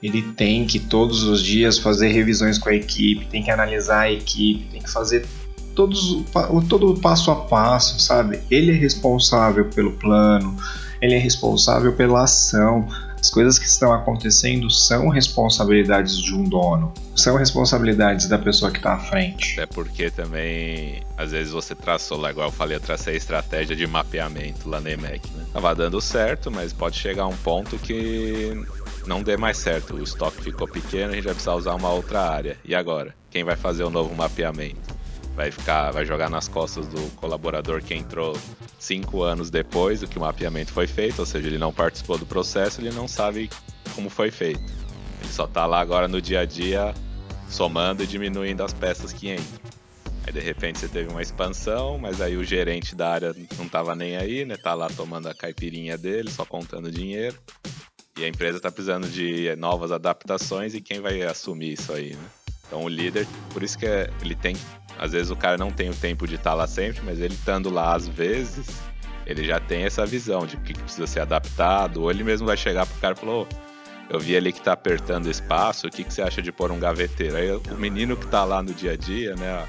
ele 0.01 0.21
tem 0.21 0.65
que 0.65 0.79
todos 0.79 1.23
os 1.23 1.43
dias 1.43 1.77
fazer 1.77 2.07
revisões 2.09 2.57
com 2.57 2.69
a 2.69 2.73
equipe, 2.73 3.27
tem 3.27 3.43
que 3.43 3.51
analisar 3.51 4.01
a 4.01 4.11
equipe, 4.11 4.67
tem 4.71 4.81
que 4.81 4.91
fazer 4.91 5.27
todos, 5.75 6.23
todo 6.67 6.93
o 6.93 6.99
passo 6.99 7.29
a 7.29 7.35
passo, 7.35 7.99
sabe? 7.99 8.39
Ele 8.49 8.71
é 8.71 8.75
responsável 8.75 9.65
pelo 9.65 9.91
plano, 9.93 10.57
ele 10.99 11.13
é 11.13 11.19
responsável 11.19 11.93
pela 11.93 12.23
ação. 12.23 12.87
As 13.27 13.31
coisas 13.31 13.59
que 13.59 13.65
estão 13.65 13.91
acontecendo 13.91 14.71
são 14.71 15.09
responsabilidades 15.09 16.17
de 16.17 16.33
um 16.33 16.45
dono, 16.45 16.93
são 17.13 17.35
responsabilidades 17.35 18.29
da 18.29 18.39
pessoa 18.39 18.71
que 18.71 18.77
está 18.77 18.93
à 18.93 18.99
frente. 18.99 19.59
É 19.59 19.65
porque 19.65 20.09
também, 20.09 21.03
às 21.17 21.31
vezes 21.31 21.51
você 21.51 21.75
traçou 21.75 22.17
lá, 22.17 22.31
igual 22.31 22.47
eu 22.47 22.53
falei, 22.53 22.77
eu 22.77 22.79
tracei 22.79 23.15
a 23.15 23.17
estratégia 23.17 23.75
de 23.75 23.85
mapeamento 23.85 24.69
lá 24.69 24.79
na 24.79 24.91
EMEC, 24.91 25.29
né? 25.35 25.45
Tava 25.51 25.75
dando 25.75 25.99
certo, 25.99 26.49
mas 26.49 26.71
pode 26.71 26.97
chegar 26.97 27.23
a 27.23 27.27
um 27.27 27.35
ponto 27.35 27.77
que 27.77 28.65
não 29.05 29.21
dê 29.21 29.35
mais 29.35 29.57
certo. 29.57 29.95
O 29.95 30.01
estoque 30.01 30.41
ficou 30.41 30.65
pequeno, 30.65 31.11
a 31.11 31.15
gente 31.15 31.25
vai 31.25 31.33
precisar 31.33 31.55
usar 31.55 31.75
uma 31.75 31.89
outra 31.89 32.21
área. 32.21 32.55
E 32.63 32.73
agora? 32.73 33.13
Quem 33.29 33.43
vai 33.43 33.57
fazer 33.57 33.83
o 33.83 33.89
novo 33.89 34.15
mapeamento? 34.15 34.95
Vai 35.37 35.51
ficar, 35.51 35.91
vai 35.91 36.03
jogar 36.03 36.31
nas 36.31 36.47
costas 36.47 36.87
do 36.87 37.15
colaborador 37.15 37.79
que 37.83 37.93
entrou 37.93 38.35
cinco 38.79 39.21
anos 39.21 39.51
depois 39.51 39.99
do 39.99 40.07
que 40.07 40.17
o 40.17 40.21
mapeamento 40.21 40.73
foi 40.73 40.87
feito, 40.87 41.19
ou 41.19 41.27
seja, 41.27 41.45
ele 41.45 41.59
não 41.59 41.71
participou 41.71 42.17
do 42.17 42.25
processo, 42.25 42.81
ele 42.81 42.89
não 42.89 43.07
sabe 43.07 43.47
como 43.93 44.09
foi 44.09 44.31
feito. 44.31 44.63
Ele 45.21 45.31
só 45.31 45.45
está 45.45 45.67
lá 45.67 45.79
agora 45.79 46.07
no 46.07 46.19
dia 46.19 46.39
a 46.39 46.45
dia 46.45 46.91
somando 47.47 48.03
e 48.03 48.07
diminuindo 48.07 48.63
as 48.63 48.73
peças 48.73 49.13
que 49.13 49.31
entram. 49.31 49.59
Aí 50.25 50.33
de 50.33 50.39
repente 50.39 50.79
você 50.79 50.87
teve 50.87 51.07
uma 51.11 51.21
expansão, 51.21 51.99
mas 51.99 52.19
aí 52.19 52.35
o 52.35 52.43
gerente 52.43 52.95
da 52.95 53.07
área 53.07 53.35
não 53.57 53.67
estava 53.67 53.95
nem 53.95 54.17
aí, 54.17 54.43
né? 54.43 54.57
Tá 54.57 54.73
lá 54.73 54.89
tomando 54.89 55.29
a 55.29 55.35
caipirinha 55.35 55.99
dele, 55.99 56.31
só 56.31 56.45
contando 56.45 56.91
dinheiro. 56.91 57.37
E 58.17 58.25
a 58.25 58.27
empresa 58.27 58.57
está 58.57 58.71
precisando 58.71 59.07
de 59.07 59.55
novas 59.55 59.91
adaptações 59.91 60.73
e 60.73 60.81
quem 60.81 60.99
vai 60.99 61.21
assumir 61.21 61.73
isso 61.73 61.93
aí, 61.93 62.15
né? 62.15 62.25
Então 62.65 62.83
o 62.83 62.89
líder, 62.89 63.27
por 63.53 63.61
isso 63.61 63.77
que 63.77 63.85
é, 63.85 64.09
ele 64.21 64.35
tem 64.35 64.55
às 64.99 65.11
vezes 65.11 65.31
o 65.31 65.35
cara 65.35 65.57
não 65.57 65.71
tem 65.71 65.89
o 65.89 65.95
tempo 65.95 66.27
de 66.27 66.35
estar 66.35 66.53
lá 66.53 66.67
sempre, 66.67 67.01
mas 67.05 67.19
ele 67.19 67.33
estando 67.33 67.69
lá 67.69 67.95
às 67.95 68.07
vezes, 68.07 68.67
ele 69.25 69.43
já 69.43 69.59
tem 69.59 69.83
essa 69.83 70.05
visão 70.05 70.45
de 70.45 70.57
que 70.57 70.73
precisa 70.73 71.05
ser 71.05 71.19
adaptado, 71.19 72.03
ou 72.03 72.11
ele 72.11 72.23
mesmo 72.23 72.47
vai 72.47 72.57
chegar 72.57 72.85
pro 72.85 72.99
cara 72.99 73.13
e 73.15 73.19
falar, 73.19 73.45
eu 74.09 74.19
vi 74.19 74.35
ali 74.37 74.53
que 74.53 74.61
tá 74.61 74.73
apertando 74.73 75.29
espaço, 75.29 75.87
o 75.87 75.91
que, 75.91 76.03
que 76.03 76.13
você 76.13 76.21
acha 76.21 76.41
de 76.41 76.51
pôr 76.51 76.71
um 76.71 76.79
gaveteiro? 76.79 77.35
Aí 77.35 77.51
o 77.51 77.77
menino 77.77 78.15
que 78.15 78.25
tá 78.27 78.43
lá 78.43 78.63
no 78.63 78.73
dia 78.73 78.93
a 78.93 78.95
dia, 78.95 79.35
né, 79.35 79.67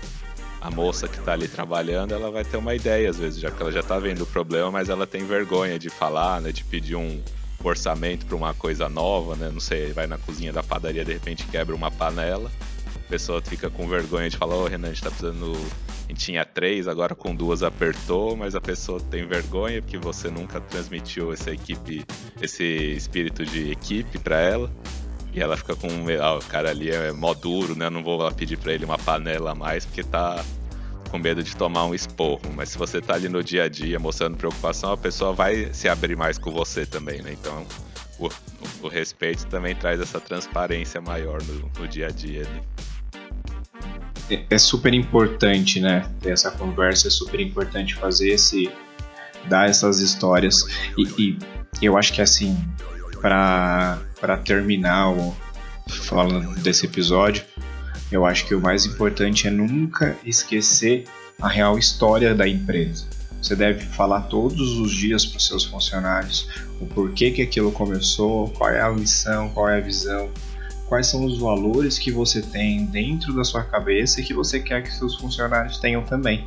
a 0.61 0.71
moça 0.71 1.09
que 1.09 1.19
tá 1.21 1.33
ali 1.33 1.49
trabalhando, 1.49 2.13
ela 2.13 2.31
vai 2.31 2.45
ter 2.45 2.57
uma 2.57 2.75
ideia 2.75 3.11
às 3.11 3.17
vezes, 3.17 3.41
já 3.41 3.51
que 3.51 3.61
ela 3.61 3.73
já 3.73 3.83
tá 3.83 3.99
vendo 3.99 4.23
o 4.23 4.27
problema, 4.27 4.71
mas 4.71 4.89
ela 4.89 5.07
tem 5.07 5.25
vergonha 5.25 5.79
de 5.79 5.91
falar, 5.91 6.41
né, 6.41 6.53
de 6.53 6.65
pedir 6.65 6.97
um 6.97 7.21
orçamento 7.63 8.25
para 8.27 8.37
uma 8.37 8.55
coisa 8.55 8.89
nova, 8.89 9.35
né, 9.35 9.51
não 9.53 9.61
sei, 9.61 9.93
vai 9.93 10.07
na 10.07 10.19
cozinha 10.19 10.53
da 10.53 10.63
padaria, 10.63 11.05
de 11.05 11.13
repente 11.13 11.45
quebra 11.47 11.75
uma 11.75 11.91
panela, 11.91 12.51
pessoa 13.09 13.41
fica 13.41 13.71
com 13.71 13.89
vergonha 13.89 14.29
de 14.29 14.37
falar, 14.37 14.57
ô 14.57 14.65
oh, 14.65 14.67
Renan, 14.67 14.89
a 14.89 14.91
gente 14.91 15.03
tá 15.03 15.11
precisando. 15.11 15.53
A 15.53 16.09
gente 16.09 16.25
tinha 16.25 16.45
três, 16.45 16.89
agora 16.89 17.15
com 17.15 17.35
duas 17.35 17.63
apertou, 17.63 18.37
mas 18.37 18.55
a 18.55 18.61
pessoa 18.61 19.01
tem 19.01 19.27
vergonha 19.27 19.83
porque 19.83 19.99
você 19.99 20.31
nunca 20.31 20.61
transmitiu 20.61 21.33
essa 21.33 21.51
equipe, 21.51 22.05
esse 22.41 22.65
espírito 22.65 23.45
de 23.45 23.71
equipe 23.71 24.19
para 24.19 24.41
ela. 24.41 24.73
E 25.33 25.41
ela 25.41 25.57
fica 25.57 25.77
com. 25.77 25.89
Ah, 26.21 26.37
o 26.37 26.45
cara 26.45 26.71
ali 26.71 26.91
é 26.91 27.13
mó 27.13 27.35
duro, 27.35 27.77
né? 27.77 27.91
Não 27.91 28.03
vou 28.03 28.31
pedir 28.33 28.57
pra 28.57 28.73
ele 28.73 28.85
uma 28.85 28.99
panela 28.99 29.53
a 29.53 29.55
mais 29.55 29.85
porque 29.85 30.03
tá 30.03 30.43
com 31.11 31.19
medo 31.19 31.43
de 31.43 31.55
tomar 31.57 31.85
um 31.85 31.95
esporro. 31.95 32.41
Mas 32.55 32.71
se 32.71 32.79
você 32.79 33.01
tá 33.01 33.15
ali 33.15 33.29
no 33.29 33.43
dia 33.43 33.65
a 33.65 33.69
dia 33.69 33.99
mostrando 33.99 34.37
preocupação, 34.37 34.93
a 34.93 34.97
pessoa 34.97 35.33
vai 35.33 35.73
se 35.73 35.89
abrir 35.89 36.17
mais 36.17 36.39
com 36.39 36.51
você 36.51 36.87
também, 36.87 37.21
né? 37.21 37.33
Então 37.33 37.67
o, 38.19 38.29
o 38.83 38.89
respeito 38.89 39.47
também 39.47 39.75
traz 39.75 40.01
essa 40.01 40.21
transparência 40.21 41.01
maior 41.01 41.43
no, 41.43 41.71
no 41.79 41.89
dia 41.89 42.07
a 42.07 42.11
dia 42.11 42.47
ali. 42.47 42.63
É, 44.31 44.45
é 44.51 44.59
super 44.59 44.93
importante, 44.95 45.81
né? 45.81 46.09
Ter 46.21 46.31
essa 46.31 46.51
conversa, 46.51 47.09
é 47.09 47.11
super 47.11 47.41
importante 47.41 47.95
fazer 47.95 48.31
esse. 48.31 48.71
dar 49.49 49.69
essas 49.69 50.01
histórias. 50.01 50.65
E, 50.97 51.39
e 51.81 51.87
eu 51.87 51.97
acho 51.97 52.13
que 52.13 52.21
assim, 52.21 52.57
para 53.21 54.37
terminar 54.45 55.11
o, 55.11 55.35
falando 55.89 56.55
desse 56.61 56.87
episódio, 56.87 57.45
eu 58.11 58.25
acho 58.25 58.47
que 58.47 58.55
o 58.55 58.61
mais 58.61 58.87
importante 58.87 59.47
é 59.47 59.51
nunca 59.51 60.17
esquecer 60.25 61.05
a 61.41 61.49
real 61.49 61.79
história 61.79 62.35
da 62.35 62.49
empresa. 62.49 63.07
Você 63.41 63.55
deve 63.55 63.85
falar 63.85 64.23
todos 64.23 64.79
os 64.79 64.93
dias 64.93 65.25
para 65.25 65.39
os 65.39 65.47
seus 65.47 65.65
funcionários 65.65 66.49
o 66.81 66.87
porquê 66.87 67.31
que 67.31 67.43
aquilo 67.43 67.71
começou, 67.71 68.51
qual 68.51 68.71
é 68.71 68.81
a 68.81 68.91
missão, 68.91 69.49
qual 69.51 69.69
é 69.69 69.79
a 69.79 69.81
visão, 69.81 70.29
quais 70.89 71.07
são 71.07 71.25
os 71.25 71.39
valores 71.39 71.99
que 71.99 72.11
você 72.11 72.41
tem 72.41 72.85
dentro 72.87 73.35
da 73.35 73.45
sua 73.45 73.63
cabeça 73.63 74.21
e 74.21 74.25
que 74.25 74.33
você 74.33 74.59
quer 74.59 74.83
que 74.83 74.93
seus 74.93 75.17
funcionários 75.17 75.79
tenham 75.79 76.03
também. 76.03 76.47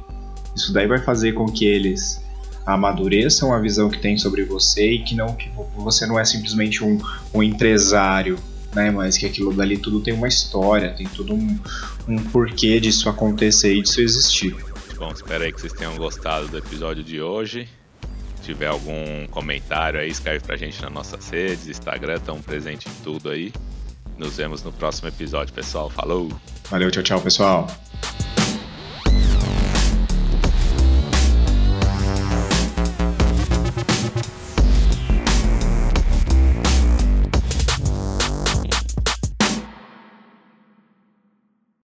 Isso 0.55 0.73
daí 0.73 0.87
vai 0.87 0.99
fazer 0.99 1.33
com 1.33 1.45
que 1.45 1.65
eles 1.65 2.21
amadureçam 2.65 3.53
a 3.53 3.59
visão 3.59 3.89
que 3.89 3.99
tem 3.99 4.17
sobre 4.17 4.43
você 4.43 4.93
e 4.93 5.03
que 5.03 5.15
não 5.15 5.33
que 5.35 5.49
você 5.75 6.05
não 6.05 6.19
é 6.19 6.25
simplesmente 6.25 6.83
um, 6.83 6.99
um 7.33 7.41
empresário, 7.41 8.37
né? 8.73 8.91
Mas 8.91 9.17
que 9.17 9.25
aquilo 9.25 9.53
dali 9.53 9.77
tudo 9.77 10.01
tem 10.01 10.13
uma 10.13 10.27
história, 10.27 10.91
tem 10.93 11.07
tudo 11.07 11.33
um, 11.33 11.59
um 12.07 12.17
porquê 12.17 12.79
disso 12.79 13.09
acontecer 13.09 13.75
e 13.75 13.81
disso 13.81 14.01
existir. 14.01 14.55
Bom, 14.97 15.11
espero 15.11 15.43
aí 15.43 15.51
que 15.51 15.61
vocês 15.61 15.73
tenham 15.73 15.95
gostado 15.95 16.47
do 16.47 16.57
episódio 16.57 17.03
de 17.03 17.21
hoje. 17.21 17.67
Se 18.35 18.43
tiver 18.43 18.67
algum 18.67 19.25
comentário 19.29 19.99
aí, 19.99 20.09
escreve 20.09 20.43
pra 20.43 20.55
gente 20.57 20.81
nas 20.81 20.91
nossas 20.91 21.29
redes, 21.29 21.67
Instagram, 21.67 22.15
estão 22.15 22.41
presente 22.41 22.87
em 22.87 23.03
tudo 23.03 23.29
aí. 23.29 23.51
Nos 24.21 24.37
vemos 24.37 24.61
no 24.61 24.71
próximo 24.71 25.07
episódio, 25.07 25.51
pessoal. 25.51 25.89
Falou! 25.89 26.29
Valeu, 26.69 26.91
tchau, 26.91 27.01
tchau, 27.01 27.21
pessoal! 27.21 27.67